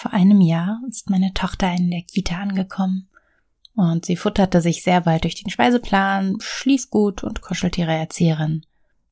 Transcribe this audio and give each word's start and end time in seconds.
Vor 0.00 0.12
einem 0.12 0.40
Jahr 0.40 0.80
ist 0.88 1.10
meine 1.10 1.34
Tochter 1.34 1.72
in 1.72 1.90
der 1.90 2.02
Kita 2.02 2.36
angekommen 2.36 3.08
und 3.74 4.06
sie 4.06 4.14
futterte 4.14 4.60
sich 4.60 4.84
sehr 4.84 5.00
bald 5.00 5.24
durch 5.24 5.34
den 5.34 5.50
Speiseplan, 5.50 6.36
schlief 6.38 6.88
gut 6.88 7.24
und 7.24 7.40
kuschelte 7.40 7.80
ihre 7.80 7.96
Erzieherin. 7.96 8.64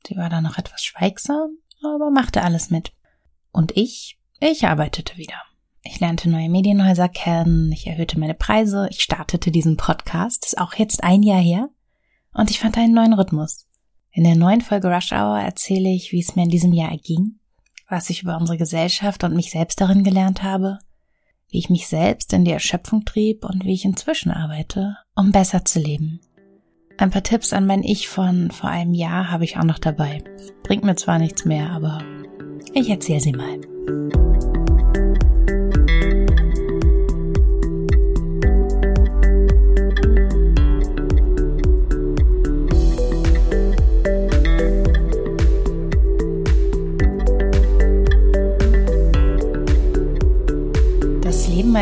Sie 0.06 0.14
war 0.14 0.30
da 0.30 0.40
noch 0.40 0.58
etwas 0.58 0.84
schweigsam, 0.84 1.58
aber 1.82 2.12
machte 2.12 2.42
alles 2.42 2.70
mit. 2.70 2.92
Und 3.50 3.76
ich, 3.76 4.20
ich 4.38 4.64
arbeitete 4.64 5.16
wieder. 5.16 5.42
Ich 5.82 5.98
lernte 5.98 6.30
neue 6.30 6.48
Medienhäuser 6.48 7.08
kennen, 7.08 7.72
ich 7.72 7.88
erhöhte 7.88 8.20
meine 8.20 8.34
Preise, 8.34 8.86
ich 8.88 9.02
startete 9.02 9.50
diesen 9.50 9.76
Podcast, 9.76 10.46
ist 10.46 10.58
auch 10.58 10.74
jetzt 10.74 11.02
ein 11.02 11.24
Jahr 11.24 11.42
her, 11.42 11.68
und 12.32 12.48
ich 12.48 12.60
fand 12.60 12.78
einen 12.78 12.94
neuen 12.94 13.14
Rhythmus. 13.14 13.66
In 14.12 14.22
der 14.22 14.36
neuen 14.36 14.60
Folge 14.60 14.86
Rush 14.86 15.10
Hour 15.10 15.40
erzähle 15.40 15.88
ich, 15.88 16.12
wie 16.12 16.20
es 16.20 16.36
mir 16.36 16.44
in 16.44 16.50
diesem 16.50 16.72
Jahr 16.72 16.92
erging, 16.92 17.40
was 17.88 18.10
ich 18.10 18.22
über 18.22 18.36
unsere 18.36 18.58
Gesellschaft 18.58 19.24
und 19.24 19.34
mich 19.34 19.50
selbst 19.50 19.80
darin 19.80 20.04
gelernt 20.04 20.42
habe, 20.42 20.78
wie 21.50 21.58
ich 21.58 21.70
mich 21.70 21.86
selbst 21.86 22.32
in 22.32 22.44
die 22.44 22.50
Erschöpfung 22.50 23.04
trieb 23.04 23.44
und 23.44 23.64
wie 23.64 23.74
ich 23.74 23.84
inzwischen 23.84 24.30
arbeite, 24.30 24.96
um 25.14 25.32
besser 25.32 25.64
zu 25.64 25.78
leben. 25.78 26.20
Ein 26.98 27.10
paar 27.10 27.22
Tipps 27.22 27.52
an 27.52 27.66
mein 27.66 27.82
Ich 27.82 28.08
von 28.08 28.50
vor 28.50 28.70
einem 28.70 28.94
Jahr 28.94 29.30
habe 29.30 29.44
ich 29.44 29.58
auch 29.58 29.64
noch 29.64 29.78
dabei. 29.78 30.24
Bringt 30.62 30.84
mir 30.84 30.96
zwar 30.96 31.18
nichts 31.18 31.44
mehr, 31.44 31.70
aber 31.70 32.02
ich 32.72 32.88
erzähle 32.88 33.20
sie 33.20 33.32
mal. 33.32 33.60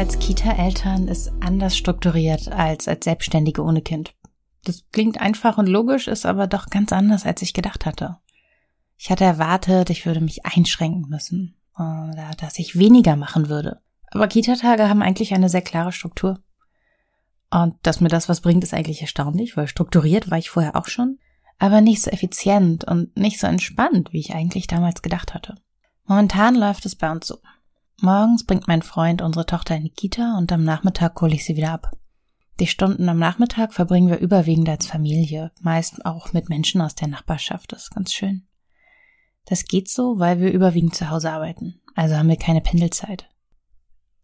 Als 0.05 0.19
Kita-Eltern 0.19 1.09
ist 1.09 1.33
anders 1.41 1.75
strukturiert 1.75 2.53
als 2.53 2.89
als 2.89 3.07
Selbstständige 3.07 3.63
ohne 3.63 3.81
Kind. 3.81 4.15
Das 4.65 4.85
klingt 4.93 5.19
einfach 5.19 5.57
und 5.57 5.67
logisch, 5.67 6.09
ist 6.09 6.27
aber 6.27 6.47
doch 6.47 6.67
ganz 6.67 6.93
anders, 6.93 7.25
als 7.25 7.41
ich 7.41 7.55
gedacht 7.55 7.87
hatte. 7.87 8.19
Ich 8.99 9.11
hatte 9.11 9.25
erwartet, 9.25 9.89
ich 9.89 10.05
würde 10.05 10.21
mich 10.21 10.45
einschränken 10.45 11.09
müssen 11.09 11.57
oder 11.77 12.33
dass 12.39 12.59
ich 12.59 12.79
weniger 12.79 13.17
machen 13.17 13.49
würde. 13.49 13.81
Aber 14.11 14.29
Kita-Tage 14.29 14.91
haben 14.91 15.01
eigentlich 15.01 15.33
eine 15.33 15.49
sehr 15.49 15.63
klare 15.63 15.91
Struktur. 15.91 16.39
Und 17.51 17.75
dass 17.81 18.03
mir 18.03 18.09
das 18.09 18.29
was 18.29 18.43
bringt, 18.43 18.63
ist 18.63 18.75
eigentlich 18.75 19.01
erstaunlich, 19.01 19.57
weil 19.57 19.69
strukturiert 19.69 20.31
war 20.31 20.37
ich 20.37 20.51
vorher 20.51 20.77
auch 20.77 20.89
schon, 20.89 21.19
aber 21.59 21.81
nicht 21.81 22.03
so 22.03 22.11
effizient 22.11 22.85
und 22.85 23.17
nicht 23.17 23.41
so 23.41 23.47
entspannt, 23.47 24.13
wie 24.13 24.21
ich 24.21 24.35
eigentlich 24.35 24.67
damals 24.67 25.01
gedacht 25.01 25.33
hatte. 25.33 25.55
Momentan 26.05 26.57
läuft 26.57 26.85
es 26.85 26.95
bei 26.95 27.11
uns 27.11 27.27
so. 27.27 27.39
Morgens 28.01 28.45
bringt 28.45 28.69
mein 28.69 28.83
Freund 28.83 29.23
unsere 29.23 29.47
Tochter 29.47 29.77
in 29.77 29.85
die 29.85 29.91
Kita 29.91 30.37
und 30.37 30.51
am 30.53 30.65
Nachmittag 30.65 31.21
hole 31.21 31.35
ich 31.35 31.45
sie 31.45 31.57
wieder 31.57 31.73
ab. 31.73 31.93
Die 32.61 32.67
Stunden 32.67 33.09
am 33.09 33.19
Nachmittag 33.19 33.73
verbringen 33.73 34.09
wir 34.09 34.19
überwiegend 34.19 34.69
als 34.69 34.87
Familie, 34.87 35.51
meist 35.61 36.05
auch 36.05 36.33
mit 36.33 36.49
Menschen 36.49 36.81
aus 36.81 36.95
der 36.95 37.09
Nachbarschaft. 37.09 37.73
Das 37.73 37.85
ist 37.85 37.95
ganz 37.95 38.13
schön. 38.13 38.47
Das 39.47 39.65
geht 39.65 39.89
so, 39.89 40.19
weil 40.19 40.41
wir 40.41 40.53
überwiegend 40.53 40.95
zu 40.95 41.11
Hause 41.11 41.31
arbeiten, 41.33 41.81
also 41.95 42.17
haben 42.17 42.29
wir 42.29 42.37
keine 42.37 42.61
Pendelzeit. 42.61 43.29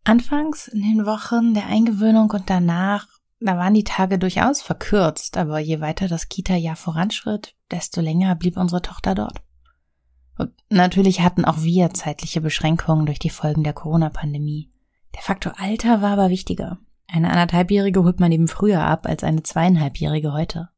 Anfangs 0.04 0.68
in 0.68 0.80
den 0.80 1.06
Wochen 1.06 1.54
der 1.54 1.66
Eingewöhnung 1.66 2.30
und 2.30 2.48
danach, 2.48 3.06
da 3.40 3.56
waren 3.56 3.74
die 3.74 3.84
Tage 3.84 4.18
durchaus 4.18 4.62
verkürzt, 4.62 5.36
aber 5.36 5.58
je 5.58 5.80
weiter 5.80 6.08
das 6.08 6.28
Kita-Jahr 6.28 6.76
voranschritt, 6.76 7.54
desto 7.70 8.00
länger 8.00 8.34
blieb 8.34 8.56
unsere 8.56 8.82
Tochter 8.82 9.14
dort. 9.14 9.42
Und 10.40 10.54
natürlich 10.70 11.20
hatten 11.20 11.44
auch 11.44 11.60
wir 11.60 11.90
zeitliche 11.90 12.40
Beschränkungen 12.40 13.04
durch 13.04 13.18
die 13.18 13.28
Folgen 13.28 13.62
der 13.62 13.74
Corona-Pandemie. 13.74 14.70
Der 15.14 15.20
Faktor 15.20 15.52
Alter 15.58 16.00
war 16.00 16.12
aber 16.12 16.30
wichtiger. 16.30 16.78
Eine 17.06 17.28
anderthalbjährige 17.28 18.02
holt 18.04 18.20
man 18.20 18.32
eben 18.32 18.48
früher 18.48 18.80
ab 18.80 19.04
als 19.06 19.22
eine 19.22 19.42
zweieinhalbjährige 19.42 20.32
heute. 20.32 20.70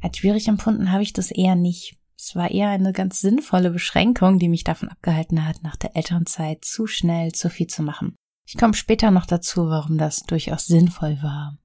Als 0.00 0.18
schwierig 0.18 0.46
empfunden 0.46 0.92
habe 0.92 1.02
ich 1.02 1.12
das 1.12 1.32
eher 1.32 1.56
nicht. 1.56 1.98
Es 2.16 2.36
war 2.36 2.52
eher 2.52 2.68
eine 2.68 2.92
ganz 2.92 3.20
sinnvolle 3.20 3.70
Beschränkung, 3.70 4.38
die 4.38 4.48
mich 4.48 4.62
davon 4.62 4.90
abgehalten 4.90 5.44
hat, 5.44 5.64
nach 5.64 5.74
der 5.74 5.96
Elternzeit 5.96 6.64
zu 6.64 6.86
schnell 6.86 7.32
zu 7.32 7.50
viel 7.50 7.66
zu 7.66 7.82
machen. 7.82 8.14
Ich 8.46 8.56
komme 8.56 8.74
später 8.74 9.10
noch 9.10 9.26
dazu, 9.26 9.68
warum 9.68 9.98
das 9.98 10.22
durchaus 10.22 10.66
sinnvoll 10.66 11.20
war. 11.20 11.58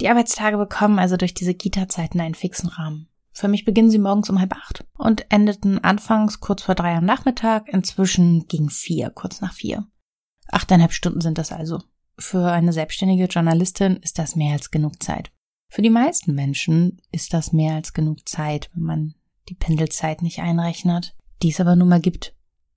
Die 0.00 0.08
Arbeitstage 0.08 0.56
bekommen 0.56 0.98
also 0.98 1.18
durch 1.18 1.34
diese 1.34 1.52
Kita-Zeiten 1.52 2.18
einen 2.18 2.34
fixen 2.34 2.70
Rahmen. 2.70 3.08
Für 3.36 3.48
mich 3.48 3.66
beginnen 3.66 3.90
sie 3.90 3.98
morgens 3.98 4.30
um 4.30 4.40
halb 4.40 4.54
acht 4.56 4.86
und 4.96 5.30
endeten 5.30 5.84
anfangs 5.84 6.40
kurz 6.40 6.62
vor 6.62 6.74
drei 6.74 6.96
am 6.96 7.04
Nachmittag, 7.04 7.68
inzwischen 7.68 8.48
ging 8.48 8.70
vier, 8.70 9.10
kurz 9.10 9.42
nach 9.42 9.52
vier. 9.52 9.86
Achteinhalb 10.50 10.94
Stunden 10.94 11.20
sind 11.20 11.36
das 11.36 11.52
also. 11.52 11.82
Für 12.18 12.50
eine 12.50 12.72
selbstständige 12.72 13.26
Journalistin 13.26 13.96
ist 13.96 14.18
das 14.18 14.36
mehr 14.36 14.54
als 14.54 14.70
genug 14.70 15.02
Zeit. 15.02 15.32
Für 15.68 15.82
die 15.82 15.90
meisten 15.90 16.34
Menschen 16.34 17.02
ist 17.12 17.34
das 17.34 17.52
mehr 17.52 17.74
als 17.74 17.92
genug 17.92 18.26
Zeit, 18.26 18.70
wenn 18.72 18.84
man 18.84 19.14
die 19.50 19.54
Pendelzeit 19.54 20.22
nicht 20.22 20.38
einrechnet, 20.38 21.14
die 21.42 21.50
es 21.50 21.60
aber 21.60 21.76
nun 21.76 21.90
mal 21.90 22.00
gibt. 22.00 22.34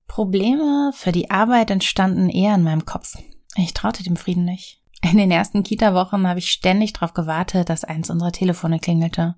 Probleme 0.07 0.91
für 0.93 1.13
die 1.13 1.31
Arbeit 1.31 1.71
entstanden 1.71 2.27
eher 2.27 2.55
in 2.55 2.63
meinem 2.63 2.83
Kopf. 2.83 3.17
Ich 3.55 3.73
traute 3.73 4.03
dem 4.03 4.17
Frieden 4.17 4.43
nicht. 4.43 4.83
In 5.09 5.17
den 5.19 5.31
ersten 5.31 5.63
Kita-Wochen 5.63 6.27
habe 6.27 6.39
ich 6.39 6.51
ständig 6.51 6.91
darauf 6.91 7.13
gewartet, 7.13 7.69
dass 7.69 7.85
eins 7.85 8.09
unserer 8.09 8.33
Telefone 8.33 8.79
klingelte. 8.79 9.35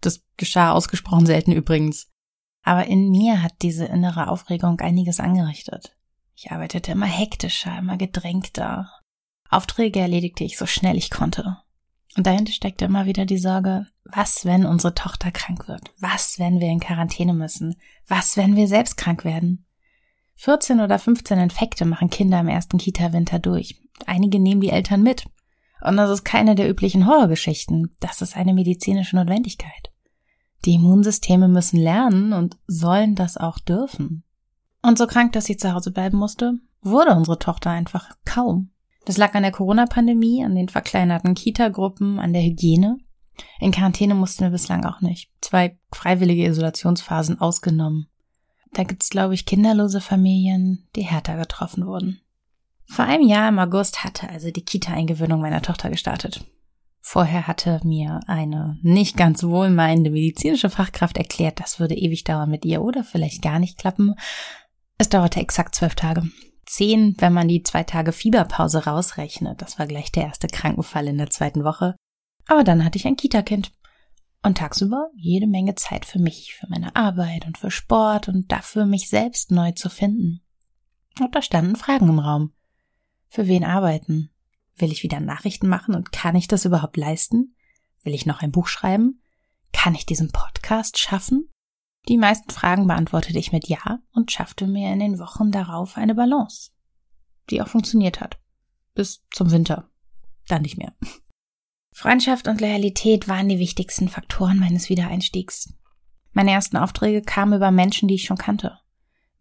Das 0.00 0.22
geschah 0.36 0.72
ausgesprochen 0.72 1.26
selten 1.26 1.52
übrigens. 1.52 2.10
Aber 2.62 2.86
in 2.86 3.10
mir 3.10 3.42
hat 3.42 3.54
diese 3.62 3.86
innere 3.86 4.28
Aufregung 4.28 4.80
einiges 4.80 5.20
angerichtet. 5.20 5.96
Ich 6.34 6.52
arbeitete 6.52 6.92
immer 6.92 7.06
hektischer, 7.06 7.78
immer 7.78 7.96
gedrängter. 7.96 8.90
Aufträge 9.50 10.00
erledigte 10.00 10.44
ich 10.44 10.58
so 10.58 10.66
schnell 10.66 10.96
ich 10.96 11.10
konnte. 11.10 11.58
Und 12.16 12.26
dahinter 12.26 12.52
steckte 12.52 12.84
immer 12.84 13.06
wieder 13.06 13.26
die 13.26 13.38
Sorge, 13.38 13.86
was, 14.04 14.44
wenn 14.44 14.66
unsere 14.66 14.94
Tochter 14.94 15.30
krank 15.30 15.68
wird? 15.68 15.90
Was, 15.98 16.38
wenn 16.38 16.60
wir 16.60 16.68
in 16.68 16.80
Quarantäne 16.80 17.34
müssen? 17.34 17.76
Was, 18.06 18.36
wenn 18.36 18.56
wir 18.56 18.68
selbst 18.68 18.96
krank 18.96 19.24
werden? 19.24 19.66
14 20.36 20.80
oder 20.80 20.98
15 20.98 21.38
Infekte 21.38 21.84
machen 21.84 22.10
Kinder 22.10 22.40
im 22.40 22.48
ersten 22.48 22.78
Kita-Winter 22.78 23.38
durch. 23.38 23.80
Einige 24.06 24.38
nehmen 24.38 24.60
die 24.60 24.70
Eltern 24.70 25.02
mit. 25.02 25.26
Und 25.80 25.96
das 25.96 26.10
ist 26.10 26.24
keine 26.24 26.54
der 26.54 26.68
üblichen 26.68 27.06
Horrorgeschichten. 27.06 27.90
Das 28.00 28.20
ist 28.22 28.36
eine 28.36 28.54
medizinische 28.54 29.16
Notwendigkeit. 29.16 29.90
Die 30.64 30.74
Immunsysteme 30.74 31.48
müssen 31.48 31.78
lernen 31.78 32.32
und 32.32 32.56
sollen 32.66 33.14
das 33.14 33.36
auch 33.36 33.58
dürfen. 33.58 34.24
Und 34.82 34.98
so 34.98 35.06
krank, 35.06 35.32
dass 35.32 35.44
sie 35.44 35.56
zu 35.56 35.72
Hause 35.72 35.92
bleiben 35.92 36.18
musste, 36.18 36.54
wurde 36.82 37.14
unsere 37.14 37.38
Tochter 37.38 37.70
einfach 37.70 38.10
kaum. 38.24 38.70
Das 39.04 39.16
lag 39.16 39.34
an 39.34 39.42
der 39.42 39.52
Corona-Pandemie, 39.52 40.44
an 40.44 40.54
den 40.54 40.68
verkleinerten 40.68 41.34
Kita-Gruppen, 41.34 42.18
an 42.18 42.32
der 42.32 42.42
Hygiene. 42.42 42.98
In 43.60 43.70
Quarantäne 43.70 44.14
mussten 44.14 44.42
wir 44.44 44.50
bislang 44.50 44.84
auch 44.84 45.00
nicht. 45.00 45.30
Zwei 45.40 45.78
freiwillige 45.92 46.44
Isolationsphasen 46.46 47.40
ausgenommen. 47.40 48.08
Da 48.72 48.82
gibt's, 48.82 49.10
glaube 49.10 49.34
ich, 49.34 49.46
kinderlose 49.46 50.00
Familien, 50.00 50.86
die 50.94 51.02
härter 51.02 51.36
getroffen 51.36 51.86
wurden. 51.86 52.20
Vor 52.90 53.04
einem 53.04 53.26
Jahr 53.26 53.48
im 53.48 53.58
August 53.58 54.02
hatte 54.02 54.28
also 54.28 54.50
die 54.50 54.64
Kita-Eingewöhnung 54.64 55.40
meiner 55.40 55.62
Tochter 55.62 55.90
gestartet. 55.90 56.44
Vorher 57.00 57.46
hatte 57.46 57.80
mir 57.84 58.20
eine 58.26 58.78
nicht 58.82 59.16
ganz 59.16 59.42
wohlmeinende 59.42 60.10
medizinische 60.10 60.68
Fachkraft 60.68 61.16
erklärt, 61.16 61.60
das 61.60 61.80
würde 61.80 61.94
ewig 61.94 62.24
dauern 62.24 62.50
mit 62.50 62.64
ihr 62.64 62.82
oder 62.82 63.04
vielleicht 63.04 63.40
gar 63.40 63.58
nicht 63.58 63.78
klappen. 63.78 64.14
Es 64.98 65.08
dauerte 65.08 65.40
exakt 65.40 65.74
zwölf 65.74 65.94
Tage. 65.94 66.28
Zehn, 66.66 67.14
wenn 67.18 67.32
man 67.32 67.48
die 67.48 67.62
zwei 67.62 67.82
Tage 67.82 68.12
Fieberpause 68.12 68.84
rausrechnet. 68.84 69.62
Das 69.62 69.78
war 69.78 69.86
gleich 69.86 70.12
der 70.12 70.24
erste 70.24 70.48
Krankenfall 70.48 71.06
in 71.06 71.16
der 71.16 71.30
zweiten 71.30 71.64
Woche. 71.64 71.96
Aber 72.46 72.64
dann 72.64 72.84
hatte 72.84 72.98
ich 72.98 73.06
ein 73.06 73.16
Kita-Kind. 73.16 73.72
Und 74.42 74.58
tagsüber 74.58 75.08
jede 75.16 75.46
Menge 75.46 75.74
Zeit 75.76 76.04
für 76.04 76.18
mich, 76.18 76.54
für 76.54 76.68
meine 76.68 76.94
Arbeit 76.94 77.46
und 77.46 77.58
für 77.58 77.70
Sport 77.70 78.28
und 78.28 78.52
dafür 78.52 78.86
mich 78.86 79.08
selbst 79.08 79.50
neu 79.50 79.72
zu 79.72 79.88
finden. 79.88 80.42
Und 81.20 81.34
da 81.34 81.42
standen 81.42 81.76
Fragen 81.76 82.08
im 82.08 82.18
Raum. 82.18 82.52
Für 83.28 83.46
wen 83.46 83.64
arbeiten? 83.64 84.30
Will 84.76 84.92
ich 84.92 85.02
wieder 85.02 85.20
Nachrichten 85.20 85.68
machen 85.68 85.94
und 85.94 86.12
kann 86.12 86.36
ich 86.36 86.48
das 86.48 86.64
überhaupt 86.64 86.96
leisten? 86.96 87.54
Will 88.02 88.14
ich 88.14 88.26
noch 88.26 88.40
ein 88.40 88.52
Buch 88.52 88.68
schreiben? 88.68 89.22
Kann 89.72 89.94
ich 89.94 90.06
diesen 90.06 90.30
Podcast 90.30 90.98
schaffen? 90.98 91.50
Die 92.08 92.16
meisten 92.16 92.50
Fragen 92.50 92.86
beantwortete 92.86 93.38
ich 93.38 93.52
mit 93.52 93.68
Ja 93.68 93.98
und 94.12 94.32
schaffte 94.32 94.66
mir 94.66 94.92
in 94.92 95.00
den 95.00 95.18
Wochen 95.18 95.50
darauf 95.50 95.96
eine 95.96 96.14
Balance, 96.14 96.70
die 97.50 97.60
auch 97.60 97.68
funktioniert 97.68 98.20
hat. 98.20 98.38
Bis 98.94 99.26
zum 99.30 99.50
Winter. 99.50 99.90
Dann 100.46 100.62
nicht 100.62 100.78
mehr. 100.78 100.94
Freundschaft 101.92 102.48
und 102.48 102.60
Loyalität 102.60 103.28
waren 103.28 103.48
die 103.48 103.58
wichtigsten 103.58 104.08
Faktoren 104.08 104.58
meines 104.58 104.88
Wiedereinstiegs. 104.88 105.74
Meine 106.32 106.52
ersten 106.52 106.76
Aufträge 106.76 107.22
kamen 107.22 107.54
über 107.54 107.70
Menschen, 107.70 108.08
die 108.08 108.14
ich 108.14 108.24
schon 108.24 108.38
kannte 108.38 108.78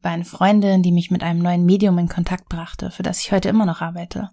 war 0.01 0.11
eine 0.11 0.25
Freundin, 0.25 0.83
die 0.83 0.91
mich 0.91 1.11
mit 1.11 1.23
einem 1.23 1.41
neuen 1.41 1.65
Medium 1.65 1.97
in 1.97 2.07
Kontakt 2.07 2.49
brachte, 2.49 2.91
für 2.91 3.03
das 3.03 3.21
ich 3.21 3.31
heute 3.31 3.49
immer 3.49 3.65
noch 3.65 3.81
arbeite. 3.81 4.29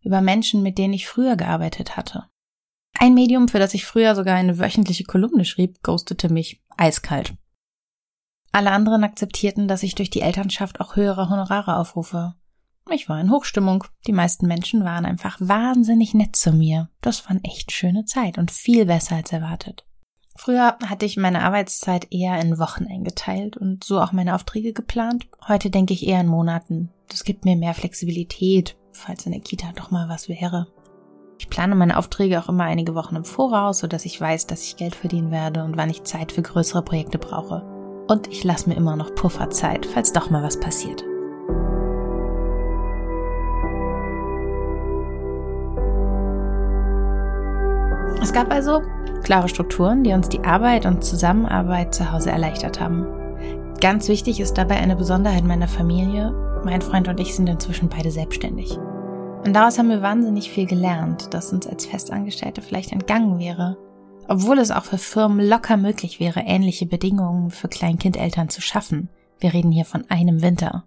Über 0.00 0.20
Menschen, 0.20 0.62
mit 0.62 0.78
denen 0.78 0.94
ich 0.94 1.08
früher 1.08 1.36
gearbeitet 1.36 1.96
hatte. 1.96 2.24
Ein 2.98 3.14
Medium, 3.14 3.48
für 3.48 3.58
das 3.58 3.74
ich 3.74 3.84
früher 3.84 4.14
sogar 4.14 4.36
eine 4.36 4.58
wöchentliche 4.58 5.04
Kolumne 5.04 5.44
schrieb, 5.44 5.82
ghostete 5.82 6.32
mich 6.32 6.62
eiskalt. 6.76 7.34
Alle 8.50 8.70
anderen 8.70 9.04
akzeptierten, 9.04 9.68
dass 9.68 9.82
ich 9.82 9.94
durch 9.94 10.10
die 10.10 10.22
Elternschaft 10.22 10.80
auch 10.80 10.96
höhere 10.96 11.28
Honorare 11.28 11.76
aufrufe. 11.76 12.34
Ich 12.90 13.08
war 13.08 13.20
in 13.20 13.30
Hochstimmung. 13.30 13.84
Die 14.06 14.12
meisten 14.12 14.46
Menschen 14.46 14.84
waren 14.84 15.04
einfach 15.04 15.36
wahnsinnig 15.40 16.14
nett 16.14 16.36
zu 16.36 16.52
mir. 16.52 16.88
Das 17.00 17.24
war 17.24 17.32
eine 17.32 17.44
echt 17.44 17.70
schöne 17.72 18.04
Zeit 18.04 18.38
und 18.38 18.50
viel 18.50 18.86
besser 18.86 19.16
als 19.16 19.32
erwartet. 19.32 19.87
Früher 20.38 20.76
hatte 20.86 21.04
ich 21.04 21.16
meine 21.16 21.42
Arbeitszeit 21.42 22.06
eher 22.12 22.40
in 22.40 22.60
Wochen 22.60 22.86
eingeteilt 22.88 23.56
und 23.56 23.82
so 23.82 24.00
auch 24.00 24.12
meine 24.12 24.36
Aufträge 24.36 24.72
geplant. 24.72 25.26
Heute 25.48 25.68
denke 25.68 25.94
ich 25.94 26.06
eher 26.06 26.20
in 26.20 26.28
Monaten. 26.28 26.90
Das 27.08 27.24
gibt 27.24 27.44
mir 27.44 27.56
mehr 27.56 27.74
Flexibilität, 27.74 28.76
falls 28.92 29.26
in 29.26 29.32
der 29.32 29.40
Kita 29.40 29.72
doch 29.74 29.90
mal 29.90 30.08
was 30.08 30.28
wäre. 30.28 30.68
Ich 31.40 31.50
plane 31.50 31.74
meine 31.74 31.98
Aufträge 31.98 32.40
auch 32.40 32.48
immer 32.48 32.64
einige 32.64 32.94
Wochen 32.94 33.16
im 33.16 33.24
Voraus, 33.24 33.80
sodass 33.80 34.04
ich 34.04 34.20
weiß, 34.20 34.46
dass 34.46 34.62
ich 34.62 34.76
Geld 34.76 34.94
verdienen 34.94 35.32
werde 35.32 35.64
und 35.64 35.76
wann 35.76 35.90
ich 35.90 36.04
Zeit 36.04 36.30
für 36.30 36.42
größere 36.42 36.82
Projekte 36.82 37.18
brauche. 37.18 37.62
Und 38.06 38.28
ich 38.28 38.44
lasse 38.44 38.68
mir 38.68 38.76
immer 38.76 38.94
noch 38.94 39.16
Pufferzeit, 39.16 39.86
falls 39.86 40.12
doch 40.12 40.30
mal 40.30 40.44
was 40.44 40.60
passiert. 40.60 41.02
Es 48.28 48.34
gab 48.34 48.52
also 48.52 48.82
klare 49.24 49.48
Strukturen, 49.48 50.04
die 50.04 50.12
uns 50.12 50.28
die 50.28 50.44
Arbeit 50.44 50.84
und 50.84 51.02
Zusammenarbeit 51.02 51.94
zu 51.94 52.12
Hause 52.12 52.30
erleichtert 52.30 52.78
haben. 52.78 53.06
Ganz 53.80 54.06
wichtig 54.06 54.38
ist 54.38 54.58
dabei 54.58 54.76
eine 54.76 54.96
Besonderheit 54.96 55.44
meiner 55.44 55.66
Familie. 55.66 56.34
Mein 56.62 56.82
Freund 56.82 57.08
und 57.08 57.18
ich 57.20 57.34
sind 57.34 57.48
inzwischen 57.48 57.88
beide 57.88 58.10
selbstständig. 58.10 58.76
Und 59.46 59.54
daraus 59.54 59.78
haben 59.78 59.88
wir 59.88 60.02
wahnsinnig 60.02 60.50
viel 60.50 60.66
gelernt, 60.66 61.32
das 61.32 61.54
uns 61.54 61.66
als 61.66 61.86
Festangestellte 61.86 62.60
vielleicht 62.60 62.92
entgangen 62.92 63.38
wäre. 63.38 63.78
Obwohl 64.28 64.58
es 64.58 64.72
auch 64.72 64.84
für 64.84 64.98
Firmen 64.98 65.48
locker 65.48 65.78
möglich 65.78 66.20
wäre, 66.20 66.40
ähnliche 66.40 66.84
Bedingungen 66.84 67.50
für 67.50 67.68
Kleinkindeltern 67.68 68.50
zu 68.50 68.60
schaffen. 68.60 69.08
Wir 69.40 69.54
reden 69.54 69.72
hier 69.72 69.86
von 69.86 70.04
einem 70.10 70.42
Winter. 70.42 70.84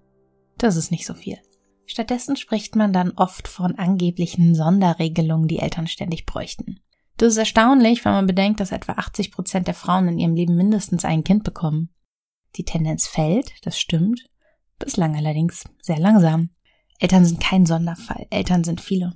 Das 0.60 0.76
ist 0.76 0.92
nicht 0.92 1.08
so 1.08 1.16
viel. 1.16 1.40
Stattdessen 1.88 2.36
spricht 2.36 2.76
man 2.76 2.94
dann 2.94 3.14
oft 3.16 3.48
von 3.48 3.80
angeblichen 3.80 4.54
Sonderregelungen, 4.54 5.48
die 5.48 5.58
Eltern 5.58 5.88
ständig 5.88 6.28
bräuchten. 6.28 6.80
Das 7.18 7.34
ist 7.34 7.38
erstaunlich, 7.38 8.04
wenn 8.04 8.14
man 8.14 8.28
bedenkt, 8.28 8.60
dass 8.60 8.72
etwa 8.72 8.94
80 8.94 9.32
Prozent 9.32 9.68
der 9.68 9.74
Frauen 9.74 10.08
in 10.08 10.20
ihrem 10.20 10.36
Leben 10.36 10.56
mindestens 10.56 11.06
ein 11.06 11.24
Kind 11.24 11.44
bekommen. 11.44 11.90
Die 12.56 12.66
Tendenz 12.66 13.08
fällt, 13.08 13.54
das 13.64 13.80
stimmt, 13.80 14.26
bislang 14.80 15.16
allerdings 15.16 15.64
sehr 15.82 16.00
langsam. 16.00 16.50
Eltern 17.00 17.26
sind 17.26 17.40
kein 17.40 17.66
Sonderfall, 17.66 18.28
Eltern 18.30 18.64
sind 18.64 18.82
viele. 18.82 19.14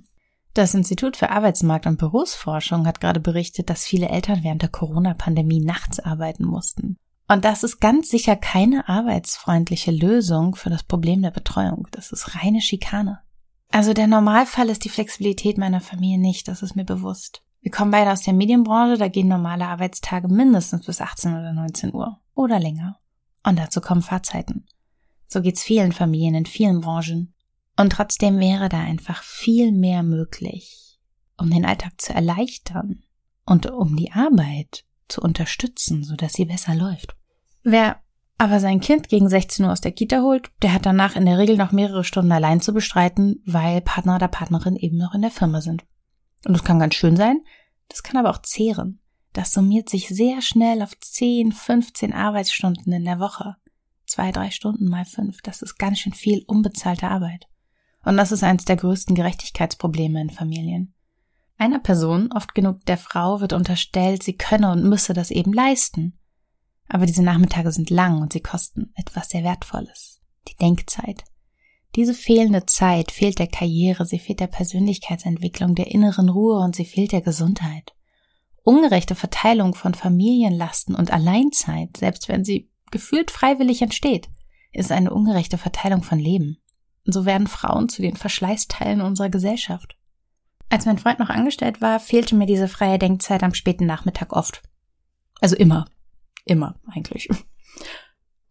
Das 0.53 0.73
Institut 0.73 1.17
für 1.17 1.31
Arbeitsmarkt 1.31 1.85
und 1.85 1.97
Berufsforschung 1.99 2.87
hat 2.87 3.01
gerade 3.01 3.19
berichtet, 3.19 3.69
dass 3.69 3.83
viele 3.83 4.07
Eltern 4.07 4.43
während 4.43 4.61
der 4.61 4.69
Corona-Pandemie 4.69 5.59
nachts 5.59 5.99
arbeiten 5.99 6.45
mussten. 6.45 6.97
Und 7.27 7.43
das 7.43 7.63
ist 7.63 7.79
ganz 7.79 8.09
sicher 8.09 8.35
keine 8.35 8.87
arbeitsfreundliche 8.87 9.91
Lösung 9.91 10.55
für 10.55 10.69
das 10.69 10.83
Problem 10.83 11.21
der 11.23 11.31
Betreuung. 11.31 11.87
Das 11.91 12.11
ist 12.11 12.35
reine 12.35 12.61
Schikane. 12.61 13.19
Also 13.71 13.93
der 13.93 14.07
Normalfall 14.07 14.69
ist 14.69 14.85
die 14.85 14.89
Flexibilität 14.89 15.57
meiner 15.57 15.81
Familie 15.81 16.19
nicht, 16.19 16.47
das 16.47 16.61
ist 16.61 16.75
mir 16.75 16.85
bewusst. 16.85 17.43
Wir 17.65 17.71
kommen 17.71 17.89
beide 17.89 18.11
aus 18.11 18.21
der 18.21 18.35
Medienbranche, 18.35 18.99
da 18.99 19.07
gehen 19.07 19.27
normale 19.27 19.65
Arbeitstage 19.65 20.27
mindestens 20.27 20.85
bis 20.85 21.01
18 21.01 21.33
oder 21.33 21.51
19 21.51 21.95
Uhr 21.95 22.19
oder 22.35 22.59
länger. 22.59 22.99
Und 23.43 23.57
dazu 23.57 23.81
kommen 23.81 24.03
Fahrzeiten. 24.03 24.67
So 25.25 25.41
geht's 25.41 25.63
vielen 25.63 25.91
Familien 25.91 26.35
in 26.35 26.45
vielen 26.45 26.81
Branchen. 26.81 27.33
Und 27.75 27.91
trotzdem 27.91 28.37
wäre 28.37 28.69
da 28.69 28.81
einfach 28.81 29.23
viel 29.23 29.71
mehr 29.71 30.03
möglich, 30.03 30.99
um 31.39 31.49
den 31.49 31.65
Alltag 31.65 31.93
zu 31.99 32.13
erleichtern 32.13 33.01
und 33.47 33.65
um 33.71 33.95
die 33.95 34.11
Arbeit 34.11 34.85
zu 35.07 35.21
unterstützen, 35.21 36.03
sodass 36.03 36.33
sie 36.33 36.45
besser 36.45 36.75
läuft. 36.75 37.15
Wer 37.63 37.99
aber 38.37 38.59
sein 38.59 38.79
Kind 38.79 39.09
gegen 39.09 39.27
16 39.27 39.65
Uhr 39.65 39.71
aus 39.71 39.81
der 39.81 39.91
Kita 39.91 40.21
holt, 40.21 40.51
der 40.61 40.71
hat 40.71 40.85
danach 40.85 41.15
in 41.15 41.25
der 41.25 41.39
Regel 41.39 41.57
noch 41.57 41.71
mehrere 41.71 42.03
Stunden 42.03 42.31
allein 42.31 42.61
zu 42.61 42.75
bestreiten, 42.75 43.41
weil 43.47 43.81
Partner 43.81 44.17
oder 44.17 44.27
Partnerin 44.27 44.75
eben 44.75 44.97
noch 44.97 45.15
in 45.15 45.23
der 45.23 45.31
Firma 45.31 45.61
sind. 45.61 45.83
Und 46.45 46.53
das 46.53 46.63
kann 46.63 46.79
ganz 46.79 46.95
schön 46.95 47.17
sein, 47.17 47.41
das 47.89 48.03
kann 48.03 48.17
aber 48.17 48.29
auch 48.29 48.41
zehren. 48.41 48.99
Das 49.33 49.51
summiert 49.51 49.89
sich 49.89 50.07
sehr 50.07 50.41
schnell 50.41 50.81
auf 50.81 50.97
10, 50.97 51.51
15 51.51 52.13
Arbeitsstunden 52.13 52.93
in 52.93 53.03
der 53.03 53.19
Woche. 53.19 53.57
Zwei, 54.05 54.31
drei 54.31 54.51
Stunden 54.51 54.87
mal 54.87 55.05
fünf, 55.05 55.41
das 55.41 55.61
ist 55.61 55.77
ganz 55.77 55.99
schön 55.99 56.13
viel 56.13 56.43
unbezahlte 56.47 57.07
Arbeit. 57.07 57.47
Und 58.05 58.17
das 58.17 58.31
ist 58.31 58.43
eines 58.43 58.65
der 58.65 58.75
größten 58.75 59.15
Gerechtigkeitsprobleme 59.15 60.21
in 60.21 60.29
Familien. 60.29 60.93
Einer 61.57 61.79
Person, 61.79 62.31
oft 62.31 62.53
genug 62.53 62.85
der 62.85 62.97
Frau, 62.97 63.41
wird 63.41 63.53
unterstellt, 63.53 64.23
sie 64.23 64.37
könne 64.37 64.71
und 64.71 64.87
müsse 64.87 65.13
das 65.13 65.31
eben 65.31 65.53
leisten. 65.53 66.17
Aber 66.87 67.05
diese 67.05 67.23
Nachmittage 67.23 67.71
sind 67.71 67.89
lang 67.89 68.21
und 68.21 68.33
sie 68.33 68.41
kosten 68.41 68.93
etwas 68.95 69.29
sehr 69.29 69.43
Wertvolles. 69.43 70.21
Die 70.47 70.55
Denkzeit. 70.55 71.23
Diese 71.95 72.13
fehlende 72.13 72.65
Zeit 72.65 73.11
fehlt 73.11 73.39
der 73.39 73.47
Karriere, 73.47 74.05
sie 74.05 74.19
fehlt 74.19 74.41
der 74.41 74.47
Persönlichkeitsentwicklung, 74.47 75.75
der 75.75 75.91
inneren 75.91 76.27
Ruhe 76.29 76.59
und 76.59 76.75
sie 76.75 76.85
fehlt 76.85 77.13
der 77.13 77.21
Gesundheit. 77.21 77.93
Ungerechte 78.63 79.15
Verteilung 79.15 79.75
von 79.75 79.93
Familienlasten 79.93 80.95
und 80.95 81.11
Alleinzeit, 81.11 81.95
selbst 81.97 82.27
wenn 82.27 82.43
sie 82.43 82.69
gefühlt 82.91 83.31
freiwillig 83.31 83.81
entsteht, 83.81 84.27
ist 84.73 84.91
eine 84.91 85.13
ungerechte 85.13 85.57
Verteilung 85.57 86.03
von 86.03 86.19
Leben. 86.19 86.57
So 87.05 87.25
werden 87.25 87.47
Frauen 87.47 87.87
zu 87.87 88.01
den 88.01 88.17
Verschleißteilen 88.17 89.01
unserer 89.01 89.29
Gesellschaft. 89.29 89.95
Als 90.69 90.85
mein 90.85 90.97
Freund 90.97 91.19
noch 91.19 91.29
angestellt 91.29 91.79
war, 91.79 91.99
fehlte 91.99 92.35
mir 92.35 92.47
diese 92.47 92.67
freie 92.67 92.99
Denkzeit 92.99 93.43
am 93.43 93.53
späten 93.53 93.85
Nachmittag 93.85 94.33
oft. 94.33 94.63
Also 95.39 95.55
immer. 95.55 95.85
Immer 96.43 96.75
eigentlich. 96.91 97.29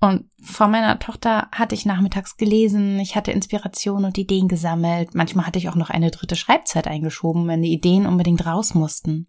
Und 0.00 0.28
vor 0.42 0.68
meiner 0.68 0.98
Tochter 0.98 1.48
hatte 1.50 1.74
ich 1.74 1.86
nachmittags 1.86 2.36
gelesen, 2.36 2.98
ich 2.98 3.16
hatte 3.16 3.32
Inspiration 3.32 4.04
und 4.04 4.18
Ideen 4.18 4.48
gesammelt. 4.48 5.14
Manchmal 5.14 5.46
hatte 5.46 5.58
ich 5.58 5.68
auch 5.68 5.76
noch 5.76 5.90
eine 5.90 6.10
dritte 6.10 6.36
Schreibzeit 6.36 6.86
eingeschoben, 6.86 7.46
wenn 7.46 7.62
die 7.62 7.72
Ideen 7.72 8.06
unbedingt 8.06 8.44
raus 8.44 8.74
mussten. 8.74 9.28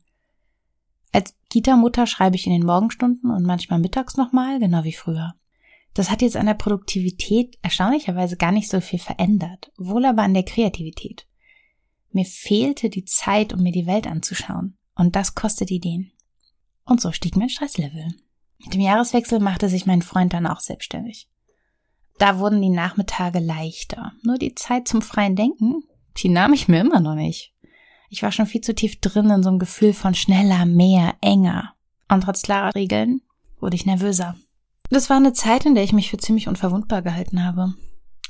Als 1.14 1.34
Kita-Mutter 1.50 2.08
schreibe 2.08 2.36
ich 2.36 2.46
in 2.46 2.52
den 2.52 2.66
Morgenstunden 2.66 3.32
und 3.32 3.44
manchmal 3.44 3.80
mittags 3.80 4.18
nochmal, 4.18 4.60
genau 4.60 4.84
wie 4.84 4.94
früher. 4.94 5.36
Das 5.94 6.12
hat 6.12 6.22
jetzt 6.22 6.36
an 6.36 6.46
der 6.46 6.56
Produktivität 6.56 7.58
erstaunlicherweise 7.62 8.36
gar 8.36 8.52
nicht 8.52 8.70
so 8.70 8.82
viel 8.82 9.00
verändert, 9.00 9.72
wohl 9.78 10.04
aber 10.06 10.24
an 10.24 10.34
der 10.34 10.44
Kreativität. 10.44 11.26
Mir 12.12 12.26
fehlte 12.26 12.90
die 12.90 13.06
Zeit, 13.06 13.54
um 13.54 13.64
mir 13.64 13.72
die 13.72 13.88
Welt 13.88 14.08
anzuschauen. 14.08 14.78
Und 14.96 15.16
das 15.16 15.36
kostet 15.36 15.72
Ideen. 15.72 16.12
Und 16.84 17.02
so 17.02 17.12
stieg 17.12 17.36
mein 17.36 17.50
Stresslevel. 17.50 18.14
Mit 18.66 18.74
dem 18.74 18.82
Jahreswechsel 18.82 19.40
machte 19.40 19.70
sich 19.70 19.86
mein 19.86 20.02
Freund 20.02 20.34
dann 20.34 20.48
auch 20.48 20.60
selbstständig. 20.60 21.30
Da 22.18 22.40
wurden 22.40 22.62
die 22.62 22.70
Nachmittage 22.70 23.40
leichter. 23.40 24.14
Nur 24.24 24.38
die 24.38 24.56
Zeit 24.56 24.88
zum 24.88 25.02
freien 25.02 25.36
Denken, 25.36 25.84
die 26.18 26.30
nahm 26.30 26.54
ich 26.54 26.68
mir 26.68 26.82
immer 26.82 27.00
noch 27.00 27.16
nicht. 27.16 27.54
Ich 28.10 28.24
war 28.24 28.32
schon 28.32 28.46
viel 28.46 28.62
zu 28.62 28.74
tief 28.74 29.00
drin 29.02 29.30
in 29.30 29.44
so 29.44 29.50
einem 29.50 29.60
Gefühl 29.60 29.94
von 29.94 30.16
schneller, 30.16 30.66
mehr, 30.66 31.16
enger. 31.22 31.74
Und 32.10 32.22
trotz 32.22 32.42
klarer 32.42 32.74
Regeln 32.74 33.22
wurde 33.60 33.76
ich 33.76 33.86
nervöser. 33.86 34.36
Das 34.90 35.10
war 35.10 35.18
eine 35.18 35.34
Zeit, 35.34 35.66
in 35.66 35.76
der 35.76 35.84
ich 35.84 35.94
mich 35.94 36.10
für 36.10 36.18
ziemlich 36.18 36.48
unverwundbar 36.48 37.02
gehalten 37.02 37.44
habe. 37.44 37.74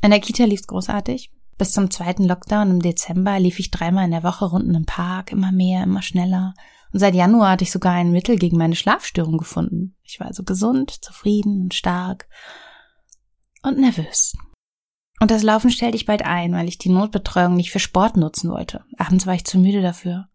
In 0.01 0.12
der 0.12 0.20
Kita 0.20 0.46
lief's 0.46 0.68
großartig. 0.68 1.32
Bis 1.58 1.72
zum 1.72 1.92
zweiten 1.92 2.25
Lockdown 2.25 2.72
im 2.72 2.82
Dezember 2.82 3.39
lief 3.39 3.60
ich 3.60 3.72
dreimal 3.72 4.06
in 4.06 4.12
der 4.12 4.24
Woche 4.24 4.46
Runden 4.46 4.75
im 4.75 4.86
Park, 4.86 5.32
immer 5.32 5.51
mehr, 5.51 5.84
immer 5.84 6.01
schneller. 6.01 6.54
Und 6.96 7.00
seit 7.00 7.14
Januar 7.14 7.50
hatte 7.50 7.66
ich 7.66 7.74
sogar 7.74 7.92
ein 7.92 8.14
Mittel 8.14 8.38
gegen 8.38 8.56
meine 8.56 8.78
Schlafstörung 8.78 9.38
gefunden. 9.38 9.98
Ich 10.02 10.22
war 10.22 10.28
also 10.28 10.44
gesund, 10.44 10.92
zufrieden 11.04 11.64
und 11.64 11.74
stark 11.74 12.25
und 13.64 13.78
nervös. 13.78 14.38
Und 15.20 15.30
das 15.30 15.44
Laufen 15.44 15.72
stellte 15.72 15.98
ich 15.98 16.06
bald 16.06 16.24
ein, 16.24 16.54
weil 16.54 16.70
ich 16.70 16.78
die 16.78 16.88
Notbetreuung 16.88 17.56
nicht 17.56 17.72
für 17.72 17.80
Sport 17.80 18.16
nutzen 18.16 18.50
wollte. 18.50 18.86
Abends 18.98 19.28
war 19.28 19.34
ich 19.34 19.44
zu 19.44 19.58
müde 19.58 19.82
dafür. 19.82 20.30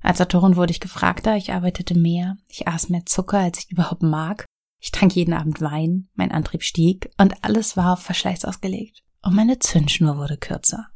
Als 0.00 0.18
Autorin 0.22 0.56
wurde 0.56 0.70
ich 0.70 0.80
gefragter, 0.80 1.36
ich 1.36 1.52
arbeitete 1.52 1.94
mehr, 1.94 2.38
ich 2.48 2.66
aß 2.66 2.88
mehr 2.88 3.04
Zucker, 3.04 3.40
als 3.40 3.58
ich 3.58 3.70
überhaupt 3.70 4.02
mag. 4.02 4.46
Ich 4.80 4.92
trank 4.92 5.14
jeden 5.14 5.34
Abend 5.34 5.60
Wein, 5.60 6.08
mein 6.14 6.32
Antrieb 6.32 6.62
stieg 6.62 7.10
und 7.18 7.44
alles 7.44 7.76
war 7.76 7.92
auf 7.92 8.00
Verschleiß 8.00 8.46
ausgelegt. 8.46 9.02
Und 9.20 9.34
meine 9.34 9.58
Zündschnur 9.58 10.16
wurde 10.16 10.38
kürzer. 10.38 10.86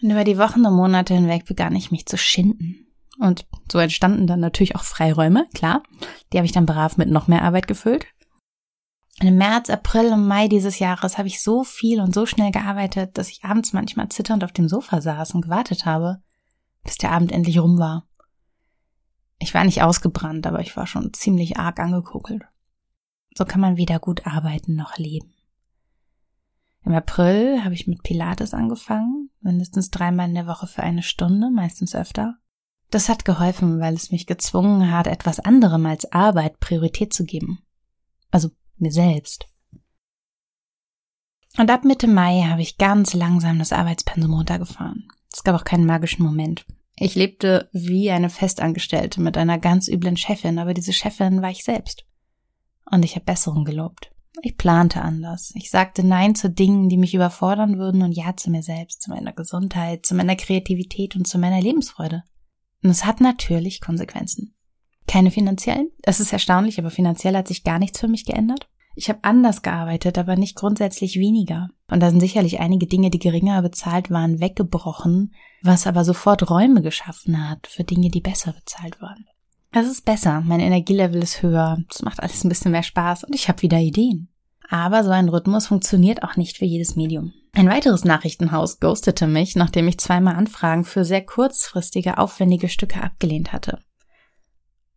Und 0.00 0.12
über 0.12 0.22
die 0.22 0.38
Wochen 0.38 0.64
und 0.64 0.76
Monate 0.76 1.14
hinweg 1.14 1.46
begann 1.46 1.74
ich 1.74 1.90
mich 1.90 2.06
zu 2.06 2.16
schinden. 2.16 2.85
Und 3.18 3.46
so 3.70 3.78
entstanden 3.78 4.26
dann 4.26 4.40
natürlich 4.40 4.76
auch 4.76 4.84
Freiräume, 4.84 5.46
klar. 5.54 5.82
Die 6.32 6.38
habe 6.38 6.46
ich 6.46 6.52
dann 6.52 6.66
brav 6.66 6.96
mit 6.96 7.08
noch 7.08 7.28
mehr 7.28 7.42
Arbeit 7.42 7.66
gefüllt. 7.66 8.06
Im 9.20 9.38
März, 9.38 9.70
April 9.70 10.12
und 10.12 10.26
Mai 10.26 10.46
dieses 10.46 10.78
Jahres 10.78 11.16
habe 11.16 11.28
ich 11.28 11.42
so 11.42 11.64
viel 11.64 12.00
und 12.00 12.14
so 12.14 12.26
schnell 12.26 12.50
gearbeitet, 12.50 13.16
dass 13.16 13.30
ich 13.30 13.44
abends 13.44 13.72
manchmal 13.72 14.10
zitternd 14.10 14.44
auf 14.44 14.52
dem 14.52 14.68
Sofa 14.68 15.00
saß 15.00 15.32
und 15.32 15.40
gewartet 15.40 15.86
habe, 15.86 16.20
bis 16.84 16.98
der 16.98 17.12
Abend 17.12 17.32
endlich 17.32 17.58
rum 17.58 17.78
war. 17.78 18.06
Ich 19.38 19.54
war 19.54 19.64
nicht 19.64 19.82
ausgebrannt, 19.82 20.46
aber 20.46 20.60
ich 20.60 20.76
war 20.76 20.86
schon 20.86 21.14
ziemlich 21.14 21.58
arg 21.58 21.80
angekokelt. 21.80 22.42
So 23.34 23.44
kann 23.46 23.60
man 23.60 23.76
weder 23.78 23.98
gut 23.98 24.26
arbeiten 24.26 24.74
noch 24.74 24.98
leben. 24.98 25.32
Im 26.84 26.94
April 26.94 27.64
habe 27.64 27.74
ich 27.74 27.86
mit 27.86 28.02
Pilates 28.02 28.54
angefangen, 28.54 29.30
mindestens 29.40 29.90
dreimal 29.90 30.28
in 30.28 30.34
der 30.34 30.46
Woche 30.46 30.66
für 30.66 30.82
eine 30.82 31.02
Stunde, 31.02 31.50
meistens 31.50 31.94
öfter. 31.94 32.36
Das 32.90 33.08
hat 33.08 33.24
geholfen, 33.24 33.80
weil 33.80 33.94
es 33.94 34.12
mich 34.12 34.26
gezwungen 34.26 34.90
hat, 34.90 35.06
etwas 35.06 35.40
anderem 35.40 35.86
als 35.86 36.10
Arbeit 36.12 36.60
Priorität 36.60 37.12
zu 37.12 37.24
geben. 37.24 37.58
Also 38.30 38.50
mir 38.76 38.92
selbst. 38.92 39.48
Und 41.58 41.70
ab 41.70 41.84
Mitte 41.84 42.06
Mai 42.06 42.42
habe 42.42 42.62
ich 42.62 42.78
ganz 42.78 43.14
langsam 43.14 43.58
das 43.58 43.72
Arbeitspensum 43.72 44.32
runtergefahren. 44.34 45.08
Es 45.32 45.42
gab 45.42 45.54
auch 45.54 45.64
keinen 45.64 45.86
magischen 45.86 46.24
Moment. 46.24 46.66
Ich 46.98 47.14
lebte 47.14 47.68
wie 47.72 48.10
eine 48.10 48.30
Festangestellte 48.30 49.20
mit 49.20 49.36
einer 49.36 49.58
ganz 49.58 49.88
üblen 49.88 50.16
Chefin, 50.16 50.58
aber 50.58 50.74
diese 50.74 50.92
Chefin 50.92 51.42
war 51.42 51.50
ich 51.50 51.64
selbst. 51.64 52.06
Und 52.90 53.04
ich 53.04 53.16
habe 53.16 53.24
Besserung 53.24 53.64
gelobt. 53.64 54.12
Ich 54.42 54.56
plante 54.56 55.02
anders. 55.02 55.52
Ich 55.54 55.70
sagte 55.70 56.04
Nein 56.04 56.34
zu 56.34 56.50
Dingen, 56.50 56.88
die 56.88 56.98
mich 56.98 57.14
überfordern 57.14 57.78
würden 57.78 58.02
und 58.02 58.12
Ja 58.12 58.36
zu 58.36 58.50
mir 58.50 58.62
selbst, 58.62 59.02
zu 59.02 59.10
meiner 59.10 59.32
Gesundheit, 59.32 60.04
zu 60.06 60.14
meiner 60.14 60.36
Kreativität 60.36 61.16
und 61.16 61.26
zu 61.26 61.38
meiner 61.38 61.60
Lebensfreude. 61.60 62.22
Und 62.86 62.90
es 62.90 63.04
hat 63.04 63.20
natürlich 63.20 63.80
Konsequenzen. 63.80 64.54
Keine 65.08 65.32
finanziellen. 65.32 65.90
Es 66.04 66.20
ist 66.20 66.32
erstaunlich, 66.32 66.78
aber 66.78 66.92
finanziell 66.92 67.36
hat 67.36 67.48
sich 67.48 67.64
gar 67.64 67.80
nichts 67.80 67.98
für 67.98 68.06
mich 68.06 68.24
geändert. 68.24 68.68
Ich 68.94 69.08
habe 69.08 69.18
anders 69.22 69.62
gearbeitet, 69.62 70.18
aber 70.18 70.36
nicht 70.36 70.54
grundsätzlich 70.54 71.18
weniger. 71.18 71.66
Und 71.90 71.98
da 71.98 72.10
sind 72.10 72.20
sicherlich 72.20 72.60
einige 72.60 72.86
Dinge, 72.86 73.10
die 73.10 73.18
geringer 73.18 73.60
bezahlt 73.60 74.12
waren, 74.12 74.38
weggebrochen, 74.38 75.34
was 75.62 75.88
aber 75.88 76.04
sofort 76.04 76.48
Räume 76.48 76.80
geschaffen 76.80 77.50
hat 77.50 77.66
für 77.66 77.82
Dinge, 77.82 78.08
die 78.08 78.20
besser 78.20 78.52
bezahlt 78.52 79.00
waren. 79.00 79.26
Es 79.72 79.88
ist 79.88 80.04
besser, 80.04 80.42
mein 80.42 80.60
Energielevel 80.60 81.20
ist 81.20 81.42
höher, 81.42 81.78
es 81.90 82.02
macht 82.02 82.20
alles 82.20 82.44
ein 82.44 82.48
bisschen 82.48 82.70
mehr 82.70 82.84
Spaß 82.84 83.24
und 83.24 83.34
ich 83.34 83.48
habe 83.48 83.62
wieder 83.62 83.80
Ideen. 83.80 84.28
Aber 84.68 85.04
so 85.04 85.10
ein 85.10 85.28
Rhythmus 85.28 85.68
funktioniert 85.68 86.22
auch 86.22 86.36
nicht 86.36 86.58
für 86.58 86.64
jedes 86.64 86.96
Medium. 86.96 87.32
Ein 87.52 87.68
weiteres 87.68 88.04
Nachrichtenhaus 88.04 88.80
ghostete 88.80 89.26
mich, 89.26 89.56
nachdem 89.56 89.88
ich 89.88 89.98
zweimal 89.98 90.34
Anfragen 90.34 90.84
für 90.84 91.04
sehr 91.04 91.24
kurzfristige, 91.24 92.18
aufwendige 92.18 92.68
Stücke 92.68 93.02
abgelehnt 93.02 93.52
hatte. 93.52 93.78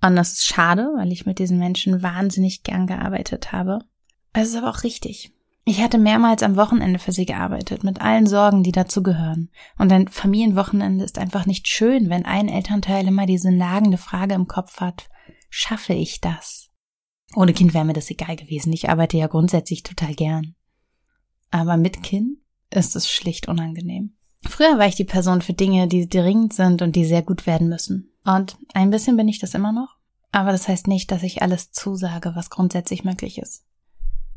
Und 0.02 0.16
das 0.16 0.34
ist 0.34 0.46
schade, 0.46 0.90
weil 0.98 1.12
ich 1.12 1.26
mit 1.26 1.40
diesen 1.40 1.60
Menschen 1.60 2.02
wahnsinnig 2.02 2.64
gern 2.64 2.88
gearbeitet 2.88 3.52
habe. 3.52 3.80
Es 4.34 4.50
ist 4.50 4.56
aber 4.56 4.70
auch 4.70 4.84
richtig. 4.84 5.34
Ich 5.66 5.84
hatte 5.84 5.98
mehrmals 5.98 6.42
am 6.42 6.56
Wochenende 6.56 7.00
für 7.00 7.12
sie 7.12 7.26
gearbeitet, 7.26 7.84
mit 7.84 8.02
allen 8.02 8.26
Sorgen, 8.26 8.64
die 8.64 8.72
dazugehören. 8.72 9.50
Und 9.78 9.92
ein 9.92 10.08
Familienwochenende 10.08 11.04
ist 11.04 11.20
einfach 11.20 11.46
nicht 11.46 11.68
schön, 11.68 12.10
wenn 12.10 12.26
ein 12.26 12.50
Elternteil 12.50 13.08
immer 13.08 13.26
diese 13.26 13.52
nagende 13.52 13.98
Frage 13.98 14.34
im 14.34 14.48
Kopf 14.48 14.80
hat, 14.80 15.10
schaffe 15.50 15.94
ich 15.94 16.22
das? 16.22 16.69
Ohne 17.36 17.54
Kind 17.54 17.74
wäre 17.74 17.86
mir 17.86 17.94
das 17.94 18.10
egal 18.10 18.36
gewesen. 18.36 18.74
Ich 18.74 18.90
arbeite 18.90 19.18
ja 19.18 19.28
grundsätzlich 19.28 19.84
total 19.84 20.16
gern. 20.16 20.56
Aber 21.52 21.78
mit 21.78 22.04
Kind 22.04 22.38
ist 22.72 22.96
es 22.96 23.10
schlicht 23.10 23.48
unangenehm. 23.48 24.14
Früher 24.46 24.78
war 24.78 24.88
ich 24.88 24.96
die 24.96 25.06
Person 25.06 25.42
für 25.42 25.54
Dinge, 25.54 25.88
die 25.88 26.08
dringend 26.08 26.54
sind 26.54 26.82
und 26.82 26.96
die 26.96 27.06
sehr 27.06 27.24
gut 27.24 27.46
werden 27.46 27.70
müssen. 27.70 28.12
Und 28.24 28.58
ein 28.74 28.90
bisschen 28.90 29.18
bin 29.18 29.28
ich 29.28 29.40
das 29.40 29.54
immer 29.54 29.72
noch. 29.72 29.98
Aber 30.32 30.52
das 30.52 30.68
heißt 30.68 30.88
nicht, 30.88 31.12
dass 31.12 31.24
ich 31.24 31.42
alles 31.42 31.72
zusage, 31.72 32.36
was 32.36 32.50
grundsätzlich 32.50 33.04
möglich 33.04 33.40
ist. 33.40 33.64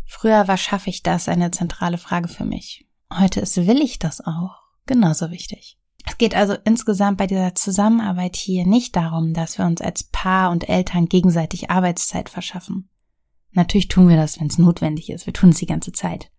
Früher 0.06 0.49
war 0.49 0.56
schaffe 0.56 0.90
ich 0.90 1.02
das 1.02 1.28
eine 1.28 1.50
zentrale 1.50 1.99
Frage 1.99 2.28
für 2.28 2.44
mich. 2.44 2.87
Heute 3.12 3.40
ist 3.40 3.56
will 3.56 3.80
ich 3.80 3.99
das 3.99 4.20
auch 4.20 4.56
genauso 4.87 5.30
wichtig. 5.30 5.78
Es 6.06 6.18
geht 6.18 6.35
also 6.35 6.54
insgesamt 6.64 7.18
bei 7.18 7.26
dieser 7.26 7.54
Zusammenarbeit 7.54 8.37
hier 8.37 8.66
nicht 8.66 8.97
darum, 8.97 9.35
dass 9.35 9.59
wir 9.59 9.64
uns 9.64 9.80
als 9.80 10.04
Paar 10.04 10.50
und 10.50 10.68
Eltern 10.68 11.06
gegenseitig 11.06 11.71
Arbeitszeit 11.71 12.28
verschaffen. 12.28 12.88
Natürlich 13.52 13.88
tun 13.88 14.09
wir 14.09 14.16
das, 14.16 14.40
wenn 14.40 14.47
es 14.49 14.59
notwendig 14.59 15.11
ist. 15.11 15.26
Wir 15.26 15.32
tun 15.32 15.50
es 15.50 15.59
die 15.59 15.66
ganze 15.66 15.92
Zeit. 15.92 16.30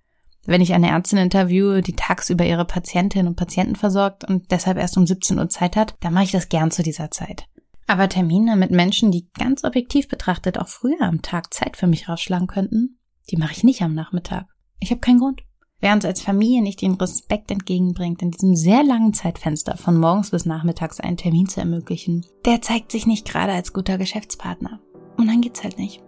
Wenn 0.45 0.61
ich 0.61 0.73
eine 0.73 0.89
Ärztin 0.89 1.19
interviewe, 1.19 1.81
die 1.81 1.95
tagsüber 1.95 2.45
ihre 2.45 2.65
Patientinnen 2.65 3.27
und 3.27 3.35
Patienten 3.35 3.75
versorgt 3.75 4.27
und 4.27 4.51
deshalb 4.51 4.77
erst 4.77 4.97
um 4.97 5.07
17 5.07 5.39
Uhr 5.39 5.47
Zeit 5.47 5.77
hat, 5.77 5.95
dann 6.01 6.13
mache 6.13 6.25
ich 6.25 6.31
das 6.31 6.49
gern 6.49 6.69
zu 6.69 6.83
dieser 6.83 7.11
Zeit. 7.11 7.47
Aber 7.87 8.09
Termine 8.09 8.55
mit 8.55 8.71
Menschen, 8.71 9.11
die 9.11 9.29
ganz 9.33 9.63
objektiv 9.63 10.07
betrachtet 10.07 10.57
auch 10.57 10.67
früher 10.67 11.01
am 11.01 11.21
Tag 11.21 11.53
Zeit 11.53 11.77
für 11.77 11.87
mich 11.87 12.09
rausschlagen 12.09 12.47
könnten, 12.47 12.97
die 13.29 13.37
mache 13.37 13.53
ich 13.53 13.63
nicht 13.63 13.81
am 13.81 13.93
Nachmittag. 13.93 14.47
Ich 14.79 14.91
habe 14.91 14.99
keinen 14.99 15.19
Grund. 15.19 15.43
Wer 15.83 15.91
uns 15.91 16.05
als 16.05 16.21
Familie 16.21 16.61
nicht 16.61 16.81
den 16.81 16.93
Respekt 16.93 17.51
entgegenbringt, 17.51 18.21
in 18.21 18.31
diesem 18.31 18.55
sehr 18.55 18.85
langen 18.85 19.13
Zeitfenster 19.13 19.75
von 19.75 19.97
morgens 19.97 20.31
bis 20.31 20.45
nachmittags 20.45 21.01
einen 21.01 21.17
Termin 21.17 21.49
zu 21.49 21.59
ermöglichen, 21.59 22.25
der 22.45 22.61
zeigt 22.61 22.89
sich 22.89 23.05
nicht 23.05 23.27
gerade 23.27 23.51
als 23.51 23.73
guter 23.73 23.97
Geschäftspartner. 23.97 24.79
Und 25.17 25.27
dann 25.27 25.41
geht's 25.41 25.61
halt 25.61 25.77
nicht. 25.77 26.01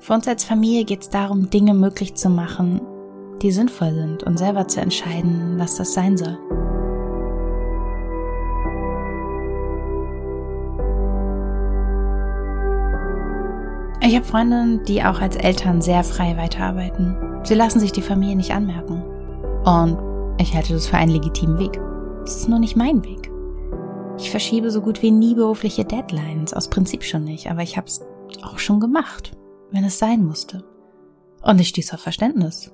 Für 0.00 0.14
uns 0.14 0.26
als 0.26 0.42
Familie 0.42 0.84
geht's 0.84 1.08
darum, 1.08 1.48
Dinge 1.48 1.74
möglich 1.74 2.14
zu 2.16 2.28
machen, 2.28 2.80
die 3.40 3.52
sinnvoll 3.52 3.94
sind 3.94 4.24
und 4.24 4.36
selber 4.36 4.66
zu 4.66 4.80
entscheiden, 4.80 5.60
was 5.60 5.76
das 5.76 5.94
sein 5.94 6.16
soll. 6.16 6.36
Ich 14.00 14.16
habe 14.16 14.24
Freundinnen, 14.24 14.84
die 14.86 15.04
auch 15.04 15.20
als 15.20 15.36
Eltern 15.36 15.80
sehr 15.80 16.02
frei 16.02 16.36
weiterarbeiten. 16.36 17.31
Sie 17.44 17.54
lassen 17.54 17.80
sich 17.80 17.92
die 17.92 18.02
Familie 18.02 18.36
nicht 18.36 18.52
anmerken. 18.52 19.02
Und 19.64 19.98
ich 20.40 20.54
halte 20.54 20.72
das 20.72 20.86
für 20.86 20.96
einen 20.96 21.12
legitimen 21.12 21.58
Weg. 21.58 21.80
Es 22.24 22.36
ist 22.36 22.48
nur 22.48 22.58
nicht 22.58 22.76
mein 22.76 23.04
Weg. 23.04 23.30
Ich 24.18 24.30
verschiebe 24.30 24.70
so 24.70 24.80
gut 24.80 25.02
wie 25.02 25.10
nie 25.10 25.34
berufliche 25.34 25.84
Deadlines, 25.84 26.54
aus 26.54 26.68
Prinzip 26.68 27.02
schon 27.02 27.24
nicht, 27.24 27.50
aber 27.50 27.62
ich 27.62 27.76
habe 27.76 27.86
es 27.86 28.00
auch 28.42 28.58
schon 28.58 28.78
gemacht, 28.78 29.36
wenn 29.70 29.84
es 29.84 29.98
sein 29.98 30.24
musste. 30.24 30.64
Und 31.42 31.60
ich 31.60 31.68
stieß 31.68 31.92
auf 31.92 32.00
Verständnis. 32.00 32.72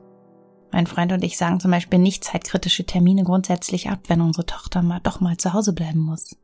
Mein 0.71 0.87
Freund 0.87 1.13
und 1.13 1.25
ich 1.25 1.39
sagen 1.39 1.61
zum 1.61 1.71
Beispiel 1.71 1.99
nicht 1.99 2.25
zeitkritische 2.25 2.85
Termine 2.85 3.25
grundsätzlich 3.25 3.89
ab, 3.89 4.01
wenn 4.09 4.21
unsere 4.21 4.45
Tochter 4.45 4.83
mal 4.83 5.01
doch 5.03 5.21
mal 5.21 5.39
zu 5.39 5.55
Hause 5.55 5.73
bleiben 5.73 6.01
muss. 6.01 6.37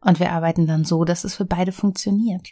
Und 0.00 0.20
wir 0.20 0.30
arbeiten 0.30 0.66
dann 0.66 0.84
so, 0.84 1.04
dass 1.04 1.24
es 1.24 1.34
für 1.34 1.46
beide 1.46 1.72
funktioniert. 1.72 2.50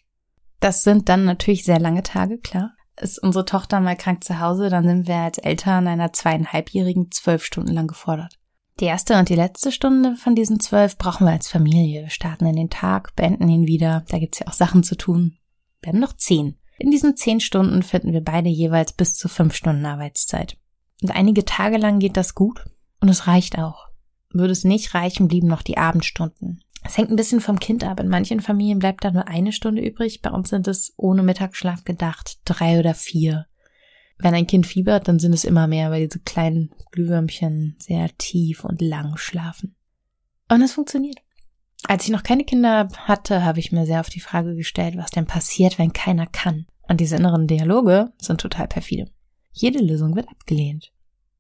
Das 0.58 0.82
sind 0.82 1.08
dann 1.08 1.24
natürlich 1.24 1.64
sehr 1.64 1.78
lange 1.78 2.02
Tage, 2.02 2.38
klar. 2.38 2.72
Ist 3.00 3.18
unsere 3.22 3.44
Tochter 3.44 3.80
mal 3.80 3.96
krank 3.96 4.22
zu 4.22 4.38
Hause, 4.38 4.68
dann 4.70 4.84
sind 4.84 5.08
wir 5.08 5.16
als 5.16 5.38
Eltern 5.38 5.88
einer 5.88 6.12
zweieinhalbjährigen 6.12 7.10
zwölf 7.10 7.44
Stunden 7.44 7.72
lang 7.72 7.88
gefordert. 7.88 8.38
Die 8.80 8.86
erste 8.86 9.18
und 9.18 9.28
die 9.28 9.36
letzte 9.36 9.70
Stunde 9.70 10.16
von 10.16 10.34
diesen 10.34 10.58
zwölf 10.58 10.98
brauchen 10.98 11.26
wir 11.26 11.32
als 11.32 11.48
Familie. 11.48 12.02
Wir 12.02 12.10
starten 12.10 12.46
in 12.46 12.56
den 12.56 12.70
Tag, 12.70 13.14
beenden 13.14 13.48
ihn 13.48 13.66
wieder. 13.66 14.04
Da 14.08 14.18
gibt's 14.18 14.40
ja 14.40 14.48
auch 14.48 14.52
Sachen 14.52 14.82
zu 14.82 14.96
tun. 14.96 15.36
Wir 15.80 15.92
haben 15.92 16.00
noch 16.00 16.14
zehn. 16.14 16.56
In 16.78 16.90
diesen 16.90 17.16
zehn 17.16 17.38
Stunden 17.38 17.84
finden 17.84 18.12
wir 18.12 18.22
beide 18.22 18.48
jeweils 18.48 18.92
bis 18.92 19.14
zu 19.14 19.28
fünf 19.28 19.54
Stunden 19.54 19.86
Arbeitszeit. 19.86 20.56
Und 21.02 21.12
einige 21.12 21.44
Tage 21.44 21.76
lang 21.76 22.00
geht 22.00 22.16
das 22.16 22.34
gut 22.34 22.64
und 23.00 23.08
es 23.08 23.28
reicht 23.28 23.58
auch. 23.58 23.86
Würde 24.30 24.52
es 24.52 24.64
nicht 24.64 24.94
reichen, 24.94 25.28
blieben 25.28 25.46
noch 25.46 25.62
die 25.62 25.78
Abendstunden. 25.78 26.63
Es 26.84 26.98
hängt 26.98 27.10
ein 27.10 27.16
bisschen 27.16 27.40
vom 27.40 27.58
Kind 27.58 27.82
ab. 27.82 27.98
In 27.98 28.08
manchen 28.08 28.40
Familien 28.40 28.78
bleibt 28.78 29.04
da 29.04 29.10
nur 29.10 29.26
eine 29.26 29.52
Stunde 29.52 29.82
übrig. 29.82 30.20
Bei 30.20 30.30
uns 30.30 30.50
sind 30.50 30.68
es 30.68 30.92
ohne 30.96 31.22
Mittagsschlaf 31.22 31.84
gedacht 31.84 32.38
drei 32.44 32.78
oder 32.78 32.94
vier. 32.94 33.46
Wenn 34.18 34.34
ein 34.34 34.46
Kind 34.46 34.66
fiebert, 34.66 35.08
dann 35.08 35.18
sind 35.18 35.32
es 35.32 35.44
immer 35.44 35.66
mehr, 35.66 35.90
weil 35.90 36.06
diese 36.06 36.20
kleinen 36.20 36.70
Glühwürmchen 36.92 37.76
sehr 37.78 38.10
tief 38.18 38.64
und 38.64 38.80
lang 38.80 39.16
schlafen. 39.16 39.74
Und 40.48 40.62
es 40.62 40.74
funktioniert. 40.74 41.16
Als 41.88 42.04
ich 42.04 42.10
noch 42.10 42.22
keine 42.22 42.44
Kinder 42.44 42.88
hatte, 42.96 43.44
habe 43.44 43.58
ich 43.58 43.72
mir 43.72 43.86
sehr 43.86 44.00
auf 44.00 44.08
die 44.08 44.20
Frage 44.20 44.54
gestellt, 44.54 44.96
was 44.96 45.10
denn 45.10 45.26
passiert, 45.26 45.78
wenn 45.78 45.92
keiner 45.92 46.26
kann. 46.26 46.66
Und 46.88 47.00
diese 47.00 47.16
inneren 47.16 47.46
Dialoge 47.46 48.12
sind 48.18 48.40
total 48.40 48.68
perfide. 48.68 49.10
Jede 49.52 49.80
Lösung 49.80 50.16
wird 50.16 50.28
abgelehnt. 50.28 50.92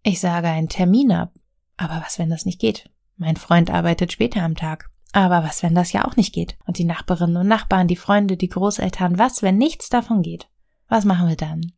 Ich 0.02 0.20
sage 0.20 0.48
einen 0.48 0.68
Termin 0.68 1.12
ab. 1.12 1.32
Aber 1.76 2.02
was, 2.04 2.18
wenn 2.18 2.30
das 2.30 2.44
nicht 2.44 2.60
geht? 2.60 2.90
Mein 3.16 3.36
Freund 3.36 3.70
arbeitet 3.70 4.12
später 4.12 4.42
am 4.42 4.54
Tag. 4.54 4.90
Aber 5.14 5.44
was, 5.44 5.62
wenn 5.62 5.76
das 5.76 5.92
ja 5.92 6.04
auch 6.04 6.16
nicht 6.16 6.34
geht? 6.34 6.56
Und 6.66 6.76
die 6.76 6.84
Nachbarinnen 6.84 7.36
und 7.36 7.46
Nachbarn, 7.46 7.86
die 7.86 7.94
Freunde, 7.94 8.36
die 8.36 8.48
Großeltern, 8.48 9.16
was, 9.16 9.42
wenn 9.42 9.56
nichts 9.56 9.88
davon 9.88 10.22
geht? 10.22 10.48
Was 10.88 11.04
machen 11.04 11.28
wir 11.28 11.36
dann? 11.36 11.70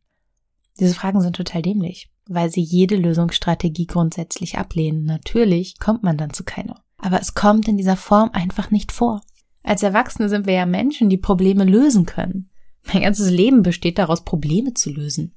Diese 0.79 0.95
Fragen 0.95 1.21
sind 1.21 1.35
total 1.35 1.61
dämlich, 1.61 2.09
weil 2.27 2.49
sie 2.49 2.61
jede 2.61 2.95
Lösungsstrategie 2.95 3.85
grundsätzlich 3.85 4.57
ablehnen. 4.57 5.05
Natürlich 5.05 5.77
kommt 5.77 6.01
man 6.01 6.17
dann 6.17 6.33
zu 6.33 6.43
keiner. 6.43 6.81
Aber 6.97 7.21
es 7.21 7.35
kommt 7.35 7.67
in 7.67 7.77
dieser 7.77 7.95
Form 7.95 8.31
einfach 8.33 8.71
nicht 8.71 8.91
vor. 8.91 9.21
Als 9.61 9.83
Erwachsene 9.83 10.29
sind 10.29 10.47
wir 10.47 10.55
ja 10.55 10.65
Menschen, 10.65 11.07
die 11.07 11.17
Probleme 11.17 11.63
lösen 11.63 12.07
können. 12.07 12.49
Mein 12.91 13.03
ganzes 13.03 13.29
Leben 13.29 13.61
besteht 13.61 13.99
daraus, 13.99 14.23
Probleme 14.23 14.73
zu 14.73 14.89
lösen. 14.89 15.35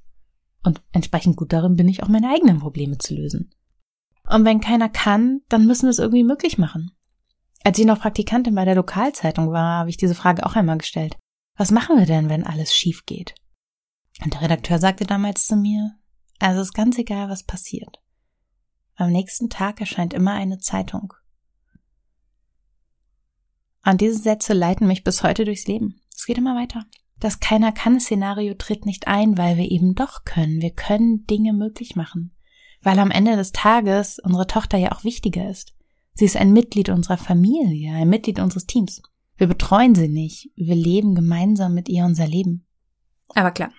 Und 0.65 0.81
entsprechend 0.93 1.37
gut 1.37 1.53
darin 1.53 1.77
bin 1.77 1.89
ich 1.89 2.03
auch 2.03 2.09
meine 2.09 2.31
eigenen 2.31 2.61
Probleme 2.61 2.97
zu 2.97 3.15
lösen. 3.15 3.51
Und 4.27 4.47
wenn 4.47 4.63
keiner 4.63 4.89
kann, 4.89 5.43
dann 5.51 5.67
müssen 5.67 5.83
wir 5.83 5.91
es 5.91 5.99
irgendwie 5.99 6.25
möglich 6.25 6.57
machen. 6.57 6.93
Als 7.63 7.79
ich 7.79 7.85
noch 7.85 8.01
Praktikantin 8.01 8.55
bei 8.55 8.65
der 8.65 8.75
Lokalzeitung 8.75 9.53
war, 9.53 9.81
habe 9.81 9.91
ich 9.91 9.97
diese 9.97 10.15
Frage 10.15 10.47
auch 10.47 10.57
einmal 10.57 10.79
gestellt. 10.79 11.17
Was 11.57 11.71
machen 11.71 11.99
wir 11.99 12.07
denn, 12.07 12.29
wenn 12.29 12.47
alles 12.47 12.75
schief 12.75 13.05
geht? 13.05 13.35
Und 14.25 14.35
der 14.35 14.43
Redakteur 14.43 14.79
sagte 14.79 15.05
damals 15.05 15.47
zu 15.47 15.57
mir, 15.57 15.93
also 16.39 16.63
ist 16.63 16.73
ganz 16.73 16.97
egal, 16.99 17.29
was 17.29 17.43
passiert. 17.43 18.01
Am 18.97 19.11
nächsten 19.11 19.51
Tag 19.51 19.81
erscheint 19.81 20.15
immer 20.15 20.33
eine 20.33 20.59
Zeitung. 20.59 21.13
Und 23.85 24.01
diese 24.01 24.19
Sätze 24.19 24.53
leiten 24.53 24.87
mich 24.87 25.05
bis 25.05 25.23
heute 25.23 25.45
durchs 25.45 25.67
Leben. 25.67 26.01
Es 26.15 26.27
geht 26.27 26.39
immer 26.39 26.55
weiter. 26.55 26.85
Das 27.19 27.41
keiner 27.41 27.73
kann 27.73 28.01
Szenario 28.01 28.55
tritt 28.55 28.87
nicht 28.87 29.07
ein, 29.07 29.37
weil 29.37 29.57
wir 29.57 29.71
eben 29.71 29.95
doch 29.95 30.25
können. 30.25 30.63
Wir 30.63 30.73
können 30.73 31.27
Dinge 31.27 31.53
möglich 31.53 31.97
machen. 31.97 32.35
Weil 32.83 32.99
am 32.99 33.11
Ende 33.11 33.37
des 33.37 33.53
Tages 33.53 34.19
unsere 34.19 34.47
Tochter 34.47 34.79
ja 34.79 34.93
auch 34.93 35.05
wichtiger 35.05 35.49
ist. 35.49 35.75
Sie 36.15 36.25
ist 36.25 36.37
ein 36.37 36.53
Mitglied 36.53 36.89
unserer 36.89 37.19
Familie, 37.19 37.95
ein 37.95 38.09
Mitglied 38.09 38.41
unseres 38.41 38.67
Teams. 38.67 39.03
Wir 39.37 39.47
betreuen 39.47 39.95
sie 39.95 40.09
nicht, 40.09 40.51
wir 40.57 40.75
leben 40.75 41.15
gemeinsam 41.15 41.75
mit 41.75 41.89
ihr 41.89 42.05
unser 42.05 42.27
Leben. 42.27 42.67
Aber 43.35 43.51
klar, 43.53 43.71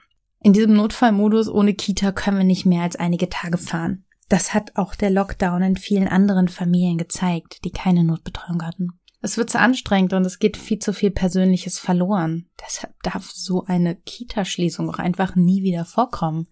in 0.42 0.54
diesem 0.54 0.74
Notfallmodus 0.74 1.50
ohne 1.50 1.74
Kita 1.74 2.12
können 2.12 2.38
wir 2.38 2.44
nicht 2.44 2.66
mehr 2.66 2.82
als 2.82 2.96
einige 2.96 3.30
Tage 3.30 3.58
fahren. 3.58 4.06
Das 4.28 4.54
hat 4.54 4.76
auch 4.76 4.96
der 4.96 5.12
Lockdown 5.12 5.62
in 5.62 5.76
vielen 5.76 6.08
anderen 6.08 6.48
Familien 6.48 6.98
gezeigt, 6.98 7.64
die 7.64 7.72
keine 7.72 8.04
Notbetreuung 8.04 8.64
hatten. 8.64 8.88
Es 9.22 9.38
wird 9.38 9.52
zu 9.52 9.60
anstrengend 9.60 10.14
und 10.14 10.26
es 10.26 10.40
geht 10.40 10.58
viel 10.58 10.80
zu 10.80 10.94
viel 10.94 11.12
Persönliches 11.12 11.78
verloren. 11.78 12.50
Deshalb 12.66 12.96
darf 13.04 13.30
so 13.30 13.66
eine 13.66 13.96
Kita-Schließung 13.96 14.90
auch 14.90 14.98
einfach 14.98 15.36
nie 15.36 15.62
wieder 15.62 15.86
vorkommen. 15.86 16.48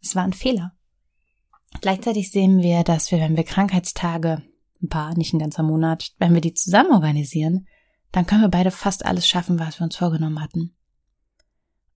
Es 0.00 0.16
war 0.16 0.22
ein 0.22 0.32
Fehler. 0.32 0.72
Gleichzeitig 1.82 2.30
sehen 2.30 2.62
wir, 2.62 2.84
dass 2.84 3.10
wir, 3.10 3.18
wenn 3.18 3.36
wir 3.36 3.44
Krankheitstage, 3.44 4.42
ein 4.82 4.88
paar, 4.88 5.16
nicht 5.16 5.32
ein 5.32 5.38
ganzer 5.38 5.62
Monat, 5.62 6.12
wenn 6.18 6.34
wir 6.34 6.40
die 6.40 6.54
zusammen 6.54 6.92
organisieren, 6.92 7.66
dann 8.12 8.26
können 8.26 8.42
wir 8.42 8.48
beide 8.48 8.70
fast 8.70 9.06
alles 9.06 9.26
schaffen, 9.26 9.58
was 9.58 9.78
wir 9.78 9.84
uns 9.84 9.96
vorgenommen 9.96 10.40
hatten. 10.40 10.74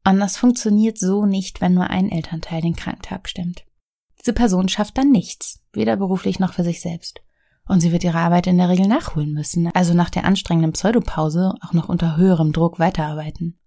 Und 0.06 0.20
das 0.20 0.36
funktioniert 0.36 0.98
so 0.98 1.24
nicht, 1.24 1.60
wenn 1.60 1.74
nur 1.74 1.88
ein 1.88 2.10
Elternteil 2.10 2.60
den 2.60 2.76
Kranktag 2.76 3.28
stimmt. 3.28 3.64
Diese 4.20 4.34
Person 4.34 4.68
schafft 4.68 4.98
dann 4.98 5.10
nichts, 5.10 5.62
weder 5.72 5.96
beruflich 5.96 6.38
noch 6.38 6.52
für 6.52 6.64
sich 6.64 6.80
selbst. 6.80 7.22
Und 7.66 7.80
sie 7.80 7.92
wird 7.92 8.04
ihre 8.04 8.18
Arbeit 8.18 8.46
in 8.46 8.58
der 8.58 8.68
Regel 8.68 8.86
nachholen 8.86 9.32
müssen, 9.32 9.68
also 9.68 9.94
nach 9.94 10.10
der 10.10 10.24
anstrengenden 10.24 10.72
Pseudopause 10.72 11.54
auch 11.62 11.72
noch 11.72 11.88
unter 11.88 12.16
höherem 12.16 12.52
Druck 12.52 12.78
weiterarbeiten. 12.78 13.58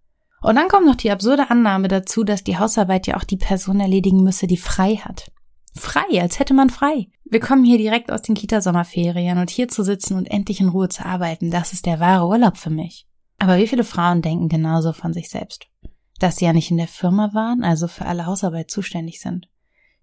Und 0.41 0.55
dann 0.55 0.67
kommt 0.67 0.85
noch 0.85 0.95
die 0.95 1.09
absurde 1.09 1.49
Annahme 1.49 1.87
dazu, 1.87 2.23
dass 2.23 2.43
die 2.43 2.57
Hausarbeit 2.59 3.07
ja 3.07 3.17
auch 3.17 3.23
die 3.23 3.37
Person 3.37 3.79
erledigen 3.79 4.21
müsse, 4.23 4.45
die 4.45 4.57
frei 4.57 4.97
hat. 4.97 5.31
Frei, 5.77 6.21
als 6.21 6.39
hätte 6.39 6.53
man 6.53 6.69
frei. 6.69 7.07
Wir 7.25 7.39
kommen 7.39 7.63
hier 7.63 7.77
direkt 7.77 8.11
aus 8.11 8.21
den 8.21 8.35
Kita-Sommerferien 8.35 9.37
und 9.37 9.49
hier 9.49 9.67
zu 9.67 9.83
sitzen 9.83 10.15
und 10.15 10.25
endlich 10.25 10.59
in 10.59 10.69
Ruhe 10.69 10.89
zu 10.89 11.05
arbeiten, 11.05 11.51
das 11.51 11.73
ist 11.73 11.85
der 11.85 11.99
wahre 11.99 12.27
Urlaub 12.27 12.57
für 12.57 12.69
mich. 12.69 13.07
Aber 13.39 13.57
wie 13.57 13.67
viele 13.67 13.83
Frauen 13.83 14.21
denken 14.21 14.49
genauso 14.49 14.93
von 14.93 15.13
sich 15.13 15.29
selbst? 15.29 15.67
Dass 16.19 16.37
sie 16.37 16.45
ja 16.45 16.53
nicht 16.53 16.71
in 16.71 16.77
der 16.77 16.87
Firma 16.87 17.33
waren, 17.33 17.63
also 17.63 17.87
für 17.87 18.05
alle 18.05 18.25
Hausarbeit 18.25 18.71
zuständig 18.71 19.19
sind. 19.19 19.47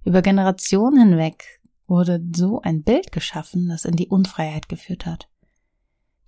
Über 0.04 0.22
Generationen 0.22 1.08
hinweg 1.08 1.60
wurde 1.86 2.22
so 2.34 2.60
ein 2.60 2.82
Bild 2.82 3.10
geschaffen, 3.10 3.68
das 3.68 3.84
in 3.84 3.96
die 3.96 4.08
Unfreiheit 4.08 4.68
geführt 4.68 5.06
hat. 5.06 5.28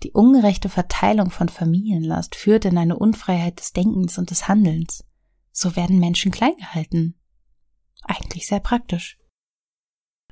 Die 0.02 0.12
ungerechte 0.12 0.68
Verteilung 0.68 1.30
von 1.30 1.48
Familienlast 1.48 2.34
führt 2.34 2.64
in 2.64 2.76
eine 2.76 2.98
Unfreiheit 2.98 3.60
des 3.60 3.72
Denkens 3.72 4.18
und 4.18 4.30
des 4.30 4.48
Handelns. 4.48 5.04
So 5.52 5.76
werden 5.76 5.98
Menschen 5.98 6.32
klein 6.32 6.56
gehalten. 6.58 7.14
Eigentlich 8.02 8.46
sehr 8.46 8.60
praktisch. 8.60 9.18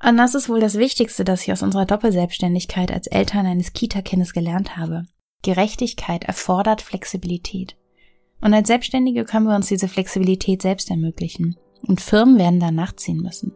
Und 0.02 0.16
das 0.16 0.34
ist 0.34 0.48
wohl 0.48 0.60
das 0.60 0.74
Wichtigste, 0.74 1.24
das 1.24 1.42
ich 1.42 1.52
aus 1.52 1.62
unserer 1.62 1.86
Doppelselbstständigkeit 1.86 2.92
als 2.92 3.06
Eltern 3.06 3.46
eines 3.46 3.72
Kita-Kindes 3.72 4.32
gelernt 4.32 4.76
habe. 4.76 5.04
Gerechtigkeit 5.42 6.24
erfordert 6.24 6.82
Flexibilität. 6.82 7.76
Und 8.40 8.52
als 8.52 8.68
Selbstständige 8.68 9.24
können 9.24 9.46
wir 9.46 9.54
uns 9.54 9.68
diese 9.68 9.88
Flexibilität 9.88 10.62
selbst 10.62 10.90
ermöglichen. 10.90 11.56
Und 11.82 12.00
Firmen 12.00 12.38
werden 12.38 12.60
da 12.60 12.70
nachziehen 12.70 13.18
müssen. 13.18 13.52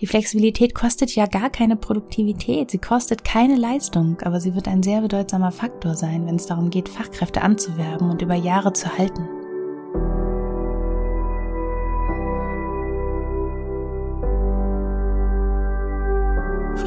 Die 0.00 0.06
Flexibilität 0.06 0.74
kostet 0.74 1.14
ja 1.14 1.26
gar 1.26 1.48
keine 1.48 1.76
Produktivität, 1.76 2.70
sie 2.70 2.78
kostet 2.78 3.24
keine 3.24 3.56
Leistung, 3.56 4.20
aber 4.20 4.40
sie 4.40 4.54
wird 4.54 4.68
ein 4.68 4.82
sehr 4.82 5.00
bedeutsamer 5.00 5.52
Faktor 5.52 5.94
sein, 5.94 6.26
wenn 6.26 6.36
es 6.36 6.46
darum 6.46 6.68
geht, 6.68 6.90
Fachkräfte 6.90 7.40
anzuwerben 7.40 8.10
und 8.10 8.20
über 8.20 8.34
Jahre 8.34 8.74
zu 8.74 8.98
halten. 8.98 9.26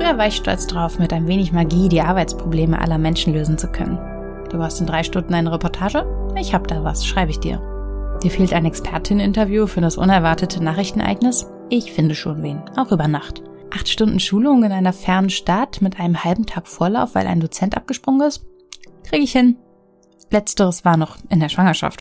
Früher 0.09 0.17
war 0.17 0.27
ich 0.27 0.37
stolz 0.37 0.65
drauf, 0.65 0.97
mit 0.97 1.13
ein 1.13 1.27
wenig 1.27 1.51
Magie 1.51 1.87
die 1.87 2.01
Arbeitsprobleme 2.01 2.81
aller 2.81 2.97
Menschen 2.97 3.31
lösen 3.31 3.59
zu 3.59 3.67
können. 3.67 3.99
Du 4.49 4.57
hast 4.57 4.81
in 4.81 4.87
drei 4.87 5.03
Stunden 5.03 5.35
eine 5.35 5.51
Reportage? 5.51 6.03
Ich 6.35 6.55
hab 6.55 6.67
da 6.67 6.83
was, 6.83 7.05
schreibe 7.05 7.29
ich 7.29 7.39
dir. 7.39 7.61
Dir 8.23 8.31
fehlt 8.31 8.51
ein 8.51 8.65
Expertin-Interview 8.65 9.67
für 9.67 9.81
das 9.81 9.97
unerwartete 9.97 10.63
Nachrichtenereignis? 10.63 11.45
Ich 11.69 11.93
finde 11.93 12.15
schon 12.15 12.41
wen, 12.41 12.63
auch 12.75 12.91
über 12.91 13.07
Nacht. 13.07 13.43
Acht 13.69 13.87
Stunden 13.87 14.19
Schulung 14.19 14.63
in 14.63 14.71
einer 14.71 14.93
fernen 14.93 15.29
Stadt 15.29 15.79
mit 15.79 15.99
einem 15.99 16.23
halben 16.23 16.47
Tag 16.47 16.67
Vorlauf, 16.67 17.13
weil 17.13 17.27
ein 17.27 17.39
Dozent 17.39 17.77
abgesprungen 17.77 18.27
ist? 18.27 18.43
Kriege 19.03 19.23
ich 19.23 19.31
hin. 19.31 19.57
Letzteres 20.31 20.83
war 20.85 20.97
noch 20.97 21.17
in 21.29 21.39
der 21.39 21.49
Schwangerschaft. 21.49 21.99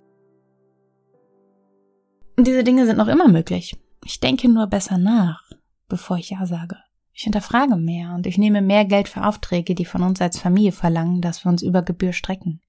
Diese 2.38 2.64
Dinge 2.64 2.87
sind 2.87 2.97
noch 2.97 3.09
immer 3.09 3.29
möglich. 3.29 3.77
Ich 4.03 4.18
denke 4.18 4.49
nur 4.49 4.66
besser 4.66 4.97
nach, 4.97 5.42
bevor 5.88 6.16
ich 6.16 6.31
Ja 6.31 6.47
sage. 6.47 6.79
Ich 7.19 7.25
hinterfrage 7.25 7.75
mehr 7.75 8.15
und 8.15 8.29
ich 8.29 8.39
nehme 8.39 8.63
mehr 8.63 8.85
Geld 8.85 9.09
für 9.09 9.27
Aufträge, 9.27 9.75
die 9.75 9.85
von 9.85 10.05
uns 10.05 10.21
als 10.21 10.39
Familie 10.39 10.71
verlangen, 10.71 11.21
dass 11.21 11.45
wir 11.45 11.51
uns 11.51 11.63
über 11.63 11.83
Gebühr 11.83 12.13
strecken. 12.13 12.61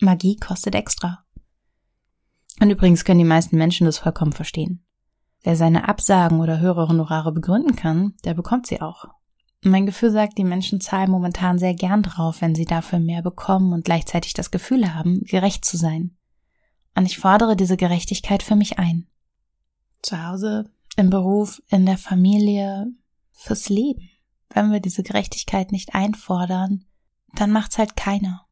Magie 0.00 0.36
kostet 0.36 0.74
extra. 0.74 1.22
Und 2.62 2.70
übrigens 2.70 3.04
können 3.04 3.18
die 3.18 3.26
meisten 3.26 3.58
Menschen 3.58 3.84
das 3.84 3.98
vollkommen 3.98 4.32
verstehen. 4.32 4.86
Wer 5.42 5.54
seine 5.54 5.86
Absagen 5.86 6.40
oder 6.40 6.60
höhere 6.60 6.88
Honorare 6.88 7.30
begründen 7.30 7.76
kann, 7.76 8.14
der 8.24 8.32
bekommt 8.32 8.66
sie 8.66 8.80
auch. 8.80 9.04
Mein 9.60 9.84
Gefühl 9.84 10.10
sagt, 10.10 10.38
die 10.38 10.44
Menschen 10.44 10.80
zahlen 10.80 11.10
momentan 11.10 11.58
sehr 11.58 11.74
gern 11.74 12.02
drauf, 12.02 12.40
wenn 12.40 12.54
sie 12.54 12.64
dafür 12.64 13.00
mehr 13.00 13.20
bekommen 13.20 13.74
und 13.74 13.84
gleichzeitig 13.84 14.32
das 14.32 14.50
Gefühl 14.50 14.94
haben, 14.94 15.24
gerecht 15.24 15.66
zu 15.66 15.76
sein. 15.76 16.16
Und 16.94 17.04
ich 17.04 17.18
fordere 17.18 17.54
diese 17.54 17.76
Gerechtigkeit 17.76 18.42
für 18.42 18.56
mich 18.56 18.78
ein. 18.78 19.08
Zu 20.00 20.26
Hause, 20.26 20.70
im 20.96 21.10
Beruf, 21.10 21.60
in 21.68 21.84
der 21.84 21.98
Familie, 21.98 22.86
fürs 23.34 23.68
Leben. 23.68 24.08
Wenn 24.50 24.72
wir 24.72 24.80
diese 24.80 25.02
Gerechtigkeit 25.02 25.72
nicht 25.72 25.94
einfordern, 25.94 26.84
dann 27.34 27.50
macht's 27.50 27.78
halt 27.78 27.96
keiner. 27.96 28.46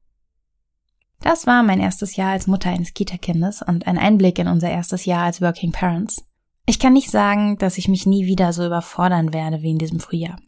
Das 1.20 1.46
war 1.46 1.62
mein 1.62 1.78
erstes 1.78 2.16
Jahr 2.16 2.32
als 2.32 2.48
Mutter 2.48 2.70
eines 2.70 2.94
Kita-Kindes 2.94 3.62
und 3.62 3.86
ein 3.86 3.96
Einblick 3.96 4.38
in 4.38 4.48
unser 4.48 4.70
erstes 4.70 5.04
Jahr 5.04 5.22
als 5.24 5.40
Working 5.40 5.70
Parents. 5.70 6.24
Ich 6.66 6.78
kann 6.78 6.92
nicht 6.92 7.10
sagen, 7.10 7.58
dass 7.58 7.78
ich 7.78 7.88
mich 7.88 8.06
nie 8.06 8.26
wieder 8.26 8.52
so 8.52 8.66
überfordern 8.66 9.32
werde 9.32 9.62
wie 9.62 9.70
in 9.70 9.78
diesem 9.78 10.00
Frühjahr. 10.00 10.38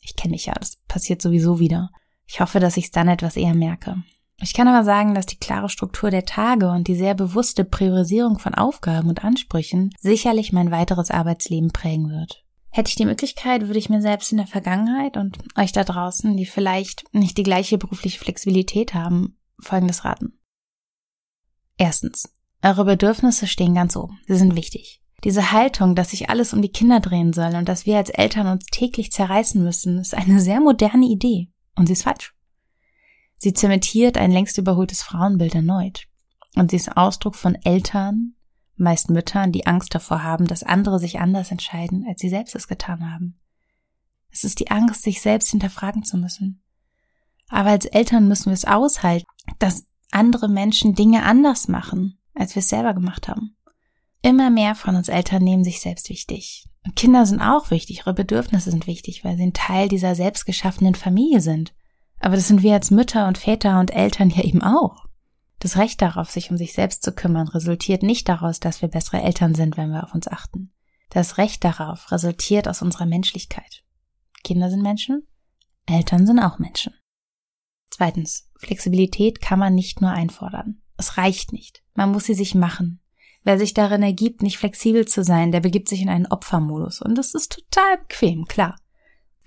Ich 0.00 0.16
kenne 0.16 0.32
mich 0.32 0.46
ja, 0.46 0.54
das 0.54 0.76
passiert 0.88 1.22
sowieso 1.22 1.60
wieder. 1.60 1.90
Ich 2.26 2.40
hoffe, 2.40 2.58
dass 2.58 2.76
ich 2.76 2.86
es 2.86 2.90
dann 2.90 3.08
etwas 3.08 3.36
eher 3.36 3.54
merke. 3.54 4.02
Ich 4.40 4.54
kann 4.54 4.66
aber 4.66 4.84
sagen, 4.84 5.14
dass 5.14 5.26
die 5.26 5.38
klare 5.38 5.68
Struktur 5.68 6.10
der 6.10 6.24
Tage 6.24 6.68
und 6.70 6.88
die 6.88 6.96
sehr 6.96 7.14
bewusste 7.14 7.64
Priorisierung 7.64 8.38
von 8.38 8.54
Aufgaben 8.54 9.08
und 9.08 9.24
Ansprüchen 9.24 9.90
sicherlich 9.98 10.52
mein 10.52 10.70
weiteres 10.70 11.10
Arbeitsleben 11.10 11.70
prägen 11.70 12.10
wird. 12.10 12.43
Hätte 12.76 12.88
ich 12.88 12.96
die 12.96 13.04
Möglichkeit, 13.04 13.68
würde 13.68 13.78
ich 13.78 13.88
mir 13.88 14.02
selbst 14.02 14.32
in 14.32 14.38
der 14.38 14.48
Vergangenheit 14.48 15.16
und 15.16 15.38
euch 15.56 15.70
da 15.70 15.84
draußen, 15.84 16.36
die 16.36 16.44
vielleicht 16.44 17.04
nicht 17.12 17.38
die 17.38 17.44
gleiche 17.44 17.78
berufliche 17.78 18.18
Flexibilität 18.18 18.94
haben, 18.94 19.38
Folgendes 19.60 20.04
raten. 20.04 20.40
Erstens. 21.76 22.34
Eure 22.64 22.84
Bedürfnisse 22.84 23.46
stehen 23.46 23.76
ganz 23.76 23.94
oben. 23.94 24.18
Sie 24.26 24.34
sind 24.34 24.56
wichtig. 24.56 25.00
Diese 25.22 25.52
Haltung, 25.52 25.94
dass 25.94 26.10
sich 26.10 26.30
alles 26.30 26.52
um 26.52 26.62
die 26.62 26.72
Kinder 26.72 26.98
drehen 26.98 27.32
soll 27.32 27.54
und 27.54 27.68
dass 27.68 27.86
wir 27.86 27.96
als 27.96 28.10
Eltern 28.10 28.48
uns 28.48 28.66
täglich 28.66 29.12
zerreißen 29.12 29.62
müssen, 29.62 29.98
ist 29.98 30.12
eine 30.12 30.40
sehr 30.40 30.58
moderne 30.58 31.06
Idee. 31.06 31.52
Und 31.76 31.86
sie 31.86 31.92
ist 31.92 32.02
falsch. 32.02 32.34
Sie 33.36 33.52
zementiert 33.52 34.18
ein 34.18 34.32
längst 34.32 34.58
überholtes 34.58 35.00
Frauenbild 35.00 35.54
erneut. 35.54 36.08
Und 36.56 36.72
sie 36.72 36.76
ist 36.78 36.96
Ausdruck 36.96 37.36
von 37.36 37.54
Eltern, 37.54 38.33
meist 38.76 39.10
Müttern, 39.10 39.52
die 39.52 39.66
Angst 39.66 39.94
davor 39.94 40.22
haben, 40.22 40.46
dass 40.46 40.62
andere 40.62 40.98
sich 40.98 41.20
anders 41.20 41.50
entscheiden, 41.50 42.04
als 42.08 42.20
sie 42.20 42.28
selbst 42.28 42.54
es 42.54 42.68
getan 42.68 43.12
haben. 43.12 43.40
Es 44.30 44.44
ist 44.44 44.58
die 44.60 44.70
Angst, 44.70 45.02
sich 45.02 45.20
selbst 45.20 45.50
hinterfragen 45.50 46.02
zu 46.02 46.16
müssen. 46.16 46.62
Aber 47.48 47.70
als 47.70 47.86
Eltern 47.86 48.26
müssen 48.26 48.46
wir 48.46 48.54
es 48.54 48.64
aushalten, 48.64 49.26
dass 49.58 49.86
andere 50.10 50.48
Menschen 50.48 50.94
Dinge 50.94 51.24
anders 51.24 51.68
machen, 51.68 52.18
als 52.34 52.54
wir 52.54 52.60
es 52.60 52.68
selber 52.68 52.94
gemacht 52.94 53.28
haben. 53.28 53.56
Immer 54.22 54.50
mehr 54.50 54.74
von 54.74 54.96
uns 54.96 55.08
Eltern 55.08 55.44
nehmen 55.44 55.64
sich 55.64 55.80
selbst 55.80 56.08
wichtig. 56.08 56.68
Und 56.84 56.96
Kinder 56.96 57.26
sind 57.26 57.40
auch 57.40 57.70
wichtig, 57.70 57.98
ihre 57.98 58.14
Bedürfnisse 58.14 58.70
sind 58.70 58.86
wichtig, 58.86 59.24
weil 59.24 59.36
sie 59.36 59.44
ein 59.44 59.52
Teil 59.52 59.88
dieser 59.88 60.14
selbstgeschaffenen 60.14 60.94
Familie 60.94 61.40
sind. 61.40 61.74
Aber 62.20 62.36
das 62.36 62.48
sind 62.48 62.62
wir 62.62 62.74
als 62.74 62.90
Mütter 62.90 63.28
und 63.28 63.38
Väter 63.38 63.78
und 63.80 63.94
Eltern 63.94 64.30
ja 64.30 64.42
eben 64.42 64.62
auch. 64.62 65.03
Das 65.64 65.78
Recht 65.78 66.02
darauf, 66.02 66.30
sich 66.30 66.50
um 66.50 66.58
sich 66.58 66.74
selbst 66.74 67.02
zu 67.02 67.10
kümmern, 67.10 67.48
resultiert 67.48 68.02
nicht 68.02 68.28
daraus, 68.28 68.60
dass 68.60 68.82
wir 68.82 68.90
bessere 68.90 69.22
Eltern 69.22 69.54
sind, 69.54 69.78
wenn 69.78 69.88
wir 69.88 70.04
auf 70.04 70.14
uns 70.14 70.28
achten. 70.28 70.74
Das 71.08 71.38
Recht 71.38 71.64
darauf 71.64 72.12
resultiert 72.12 72.68
aus 72.68 72.82
unserer 72.82 73.06
Menschlichkeit. 73.06 73.82
Kinder 74.42 74.68
sind 74.68 74.82
Menschen, 74.82 75.26
Eltern 75.86 76.26
sind 76.26 76.38
auch 76.38 76.58
Menschen. 76.58 76.92
Zweitens, 77.88 78.50
Flexibilität 78.58 79.40
kann 79.40 79.58
man 79.58 79.74
nicht 79.74 80.02
nur 80.02 80.10
einfordern. 80.10 80.82
Es 80.98 81.16
reicht 81.16 81.54
nicht. 81.54 81.82
Man 81.94 82.12
muss 82.12 82.24
sie 82.24 82.34
sich 82.34 82.54
machen. 82.54 83.00
Wer 83.42 83.58
sich 83.58 83.72
darin 83.72 84.02
ergibt, 84.02 84.42
nicht 84.42 84.58
flexibel 84.58 85.08
zu 85.08 85.24
sein, 85.24 85.50
der 85.50 85.60
begibt 85.60 85.88
sich 85.88 86.02
in 86.02 86.10
einen 86.10 86.26
Opfermodus. 86.26 87.00
Und 87.00 87.16
das 87.16 87.32
ist 87.32 87.52
total 87.52 87.96
bequem, 88.06 88.44
klar. 88.44 88.76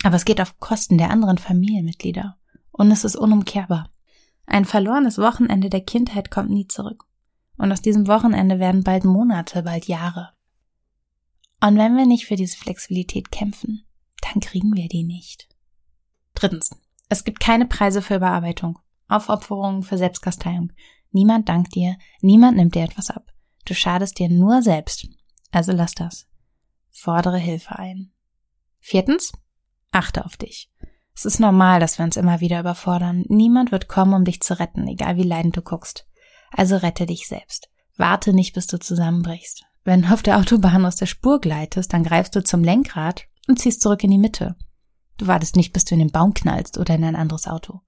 Aber 0.03 0.15
es 0.15 0.25
geht 0.25 0.41
auf 0.41 0.58
Kosten 0.58 0.97
der 0.97 1.12
anderen 1.12 1.38
Familienmitglieder. 1.38 2.39
Und 2.71 2.89
es 2.89 3.03
ist 3.03 3.17
unumkehrbar. 3.17 3.91
Ein 4.48 4.66
verlorenes 4.66 5.18
Wochenende 5.20 5.70
der 5.70 5.82
Kindheit 5.82 6.32
kommt 6.32 6.50
nie 6.50 6.68
zurück. 6.68 7.04
Und 7.58 7.72
aus 7.72 7.82
diesem 7.82 8.08
Wochenende 8.08 8.60
werden 8.60 8.84
bald 8.84 9.04
Monate, 9.04 9.64
bald 9.64 9.86
Jahre. 9.86 10.34
Und 11.62 11.78
wenn 11.78 11.96
wir 11.98 12.06
nicht 12.06 12.26
für 12.26 12.36
diese 12.36 12.58
Flexibilität 12.58 13.32
kämpfen, 13.32 13.86
dann 14.22 14.42
kriegen 14.42 14.76
wir 14.76 14.88
die 14.88 15.04
nicht. 15.04 15.48
Drittens. 16.34 16.70
Es 17.10 17.24
gibt 17.24 17.40
keine 17.40 17.66
Preise 17.66 18.02
für 18.02 18.16
Überarbeitung, 18.16 18.80
Aufopferungen 19.08 19.84
für 19.84 19.98
Selbstkasteiung. 19.98 20.72
Niemand 21.12 21.50
dankt 21.50 21.74
dir, 21.76 21.98
niemand 22.22 22.58
nimmt 22.58 22.76
dir 22.76 22.84
etwas 22.84 23.10
ab. 23.10 23.32
Du 23.66 23.74
schadest 23.74 24.20
dir 24.20 24.30
nur 24.30 24.62
selbst. 24.62 25.08
Also 25.52 25.72
lass 25.72 25.94
das. 25.94 26.28
Fordere 26.92 27.38
Hilfe 27.38 27.78
ein. 27.78 28.12
Viertens, 28.80 29.32
achte 29.92 30.26
auf 30.26 30.38
dich. 30.38 30.70
Es 31.17 31.25
ist 31.25 31.39
normal, 31.39 31.80
dass 31.80 31.97
wir 31.97 32.06
uns 32.06 32.15
immer 32.15 32.41
wieder 32.41 32.60
überfordern. 32.60 33.25
Niemand 33.27 33.71
wird 33.71 33.88
kommen, 33.88 34.13
um 34.13 34.23
dich 34.23 34.39
zu 34.39 34.60
retten, 34.60 34.88
egal 34.88 35.17
wie 35.17 35.23
leidend 35.23 35.58
du 35.58 35.63
guckst. 35.63 36.08
Also 36.51 36.75
rette 36.75 37.08
dich 37.08 37.27
selbst. 37.27 37.69
Warte 37.97 38.34
nicht, 38.34 38.53
bis 38.53 38.67
du 38.67 38.77
zusammenbrichst. 38.77 39.65
Wenn 39.84 40.03
du 40.03 40.13
auf 40.13 40.21
der 40.21 40.38
Autobahn 40.38 40.86
aus 40.86 40.95
der 40.95 41.08
Spur 41.08 41.41
gleitest, 41.41 41.91
dann 41.91 42.03
greifst 42.03 42.36
du 42.36 42.43
zum 42.43 42.63
Lenkrad 42.63 43.23
und 43.47 43.58
ziehst 43.58 43.82
zurück 43.82 44.03
in 44.03 44.12
die 44.12 44.19
Mitte. 44.19 44.58
Du 45.17 45.25
wartest 45.25 45.56
nicht, 45.56 45.73
bis 45.73 45.86
du 45.86 45.95
in 45.95 45.99
den 46.01 46.12
Baum 46.12 46.36
knallst 46.36 46.77
oder 46.77 46.93
in 46.93 47.03
ein 47.03 47.15
anderes 47.15 47.47
Auto. 47.47 47.82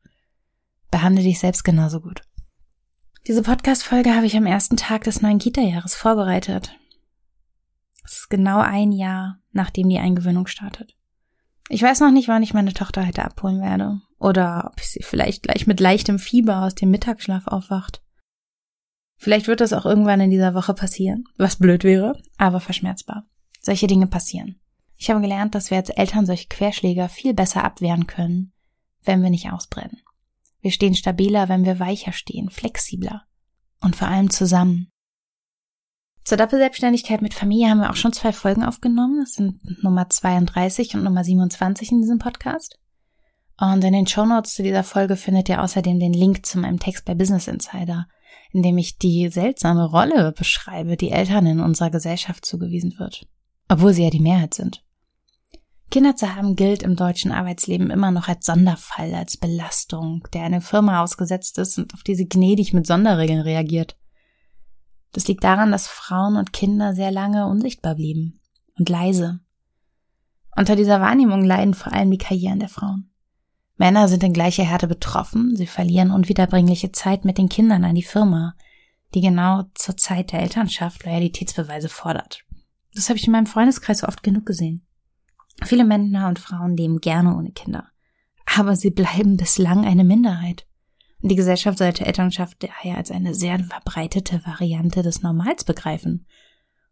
Behandle 0.89 1.21
dich 1.21 1.37
selbst 1.37 1.63
genauso 1.63 2.01
gut. 2.01 2.23
Diese 3.27 3.43
Podcast-Folge 3.43 4.15
habe 4.15 4.25
ich 4.25 4.35
am 4.37 4.47
ersten 4.47 4.75
Tag 4.75 5.03
des 5.03 5.21
neuen 5.21 5.37
Kita-Jahres 5.37 5.93
vorbereitet. 5.93 6.75
Es 8.03 8.21
ist 8.21 8.29
genau 8.31 8.59
ein 8.59 8.91
Jahr, 8.91 9.37
nachdem 9.51 9.87
die 9.87 9.99
Eingewöhnung 9.99 10.47
startet. 10.47 10.95
Ich 11.69 11.83
weiß 11.83 11.99
noch 11.99 12.11
nicht, 12.11 12.27
wann 12.27 12.41
ich 12.41 12.55
meine 12.55 12.73
Tochter 12.73 13.05
heute 13.05 13.23
abholen 13.23 13.61
werde. 13.61 14.01
Oder 14.17 14.71
ob 14.71 14.81
sie 14.81 15.03
vielleicht 15.03 15.43
gleich 15.43 15.67
mit 15.67 15.79
leichtem 15.79 16.17
Fieber 16.17 16.63
aus 16.63 16.73
dem 16.75 16.89
Mittagsschlaf 16.89 17.47
aufwacht. 17.47 18.01
Vielleicht 19.17 19.47
wird 19.47 19.61
das 19.61 19.73
auch 19.73 19.85
irgendwann 19.85 20.19
in 20.19 20.31
dieser 20.31 20.55
Woche 20.55 20.73
passieren, 20.73 21.25
was 21.37 21.57
blöd 21.57 21.83
wäre, 21.83 22.19
aber 22.37 22.59
verschmerzbar. 22.59 23.25
Solche 23.61 23.87
Dinge 23.87 24.07
passieren. 24.07 24.59
Ich 24.95 25.09
habe 25.09 25.21
gelernt, 25.21 25.55
dass 25.55 25.69
wir 25.69 25.77
als 25.77 25.89
Eltern 25.89 26.25
solche 26.25 26.47
Querschläger 26.47 27.07
viel 27.07 27.33
besser 27.33 27.63
abwehren 27.63 28.07
können, 28.07 28.51
wenn 29.03 29.21
wir 29.21 29.29
nicht 29.29 29.51
ausbrennen. 29.51 30.01
Wir 30.61 30.71
stehen 30.71 30.95
stabiler, 30.95 31.49
wenn 31.49 31.65
wir 31.65 31.79
weicher 31.79 32.13
stehen, 32.13 32.49
flexibler 32.49 33.23
und 33.79 33.95
vor 33.95 34.07
allem 34.07 34.29
zusammen. 34.29 34.89
Zur 36.29 36.37
Doppelselbstständigkeit 36.37 37.23
mit 37.23 37.33
Familie 37.33 37.71
haben 37.71 37.79
wir 37.79 37.89
auch 37.89 37.95
schon 37.95 38.13
zwei 38.13 38.31
Folgen 38.31 38.63
aufgenommen. 38.63 39.21
Das 39.21 39.33
sind 39.33 39.83
Nummer 39.83 40.11
32 40.11 40.93
und 40.93 41.03
Nummer 41.03 41.23
27 41.23 41.91
in 41.91 42.01
diesem 42.01 42.19
Podcast. 42.19 42.77
Und 43.59 43.83
in 43.83 43.93
den 43.93 44.05
Shownotes 44.05 44.53
zu 44.53 44.61
dieser 44.61 44.83
Folge 44.83 45.15
findet 45.15 45.49
ihr 45.49 45.63
außerdem 45.63 45.99
den 45.99 46.13
Link 46.13 46.45
zu 46.45 46.59
meinem 46.59 46.77
Text 46.77 47.05
bei 47.05 47.15
Business 47.15 47.47
Insider, 47.47 48.07
in 48.51 48.61
dem 48.61 48.77
ich 48.77 48.99
die 48.99 49.29
seltsame 49.29 49.85
Rolle 49.85 50.31
beschreibe, 50.37 50.97
die 50.97 51.09
Eltern 51.09 51.47
in 51.47 51.61
unserer 51.61 51.89
Gesellschaft 51.89 52.45
zugewiesen 52.45 52.99
wird. 52.99 53.25
Obwohl 53.67 53.93
sie 53.93 54.03
ja 54.03 54.11
die 54.11 54.19
Mehrheit 54.19 54.53
sind. 54.53 54.83
Kinder 55.89 56.15
zu 56.15 56.35
haben 56.35 56.55
gilt 56.55 56.83
im 56.83 56.95
deutschen 56.95 57.31
Arbeitsleben 57.31 57.89
immer 57.89 58.11
noch 58.11 58.27
als 58.27 58.45
Sonderfall, 58.45 59.15
als 59.15 59.37
Belastung, 59.37 60.27
der 60.31 60.43
eine 60.43 60.61
Firma 60.61 61.01
ausgesetzt 61.01 61.57
ist 61.57 61.79
und 61.79 61.91
auf 61.95 62.03
die 62.03 62.13
sie 62.13 62.29
gnädig 62.29 62.71
mit 62.71 62.85
Sonderregeln 62.85 63.41
reagiert. 63.41 63.95
Das 65.11 65.27
liegt 65.27 65.43
daran, 65.43 65.71
dass 65.71 65.87
Frauen 65.87 66.35
und 66.35 66.53
Kinder 66.53 66.93
sehr 66.93 67.11
lange 67.11 67.47
unsichtbar 67.47 67.95
blieben 67.95 68.39
und 68.77 68.89
leise. 68.89 69.39
Unter 70.55 70.75
dieser 70.75 71.01
Wahrnehmung 71.01 71.43
leiden 71.43 71.73
vor 71.73 71.93
allem 71.93 72.11
die 72.11 72.17
Karrieren 72.17 72.59
der 72.59 72.69
Frauen. 72.69 73.09
Männer 73.77 74.07
sind 74.07 74.23
in 74.23 74.33
gleicher 74.33 74.63
Härte 74.63 74.87
betroffen, 74.87 75.55
sie 75.55 75.67
verlieren 75.67 76.11
unwiederbringliche 76.11 76.91
Zeit 76.91 77.23
mit 77.23 77.37
den 77.37 77.47
Kindern 77.47 77.85
an 77.85 77.95
die 77.95 78.03
Firma, 78.03 78.55
die 79.13 79.21
genau 79.21 79.63
zur 79.73 79.95
Zeit 79.95 80.33
der 80.33 80.41
Elternschaft 80.41 81.05
Loyalitätsbeweise 81.05 81.89
fordert. 81.89 82.43
Das 82.93 83.09
habe 83.09 83.17
ich 83.17 83.25
in 83.25 83.31
meinem 83.31 83.45
Freundeskreis 83.45 84.03
oft 84.03 84.21
genug 84.21 84.45
gesehen. 84.45 84.85
Viele 85.63 85.85
Männer 85.85 86.27
und 86.27 86.39
Frauen 86.39 86.75
leben 86.75 86.99
gerne 86.99 87.35
ohne 87.35 87.51
Kinder. 87.51 87.87
Aber 88.45 88.75
sie 88.75 88.91
bleiben 88.91 89.37
bislang 89.37 89.85
eine 89.85 90.03
Minderheit. 90.03 90.65
Die 91.21 91.35
Gesellschaft 91.35 91.77
sollte 91.77 92.05
Elternschaft 92.05 92.63
daher 92.63 92.97
als 92.97 93.11
eine 93.11 93.33
sehr 93.33 93.59
verbreitete 93.59 94.41
Variante 94.45 95.01
des 95.01 95.21
Normals 95.21 95.65
begreifen 95.65 96.25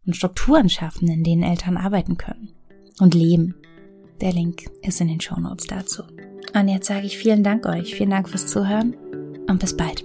und 0.06 0.16
Strukturen 0.16 0.68
schaffen, 0.68 1.08
in 1.08 1.24
denen 1.24 1.42
Eltern 1.42 1.76
arbeiten 1.76 2.16
können 2.18 2.54
und 3.00 3.14
leben. 3.14 3.54
Der 4.20 4.32
Link 4.32 4.64
ist 4.82 5.00
in 5.00 5.08
den 5.08 5.20
Shownotes 5.20 5.66
dazu. 5.66 6.02
Und 6.54 6.68
jetzt 6.68 6.86
sage 6.86 7.06
ich 7.06 7.16
vielen 7.16 7.42
Dank 7.42 7.66
euch, 7.66 7.94
vielen 7.94 8.10
Dank 8.10 8.28
fürs 8.28 8.46
Zuhören 8.46 8.94
und 9.48 9.60
bis 9.60 9.76
bald. 9.76 10.04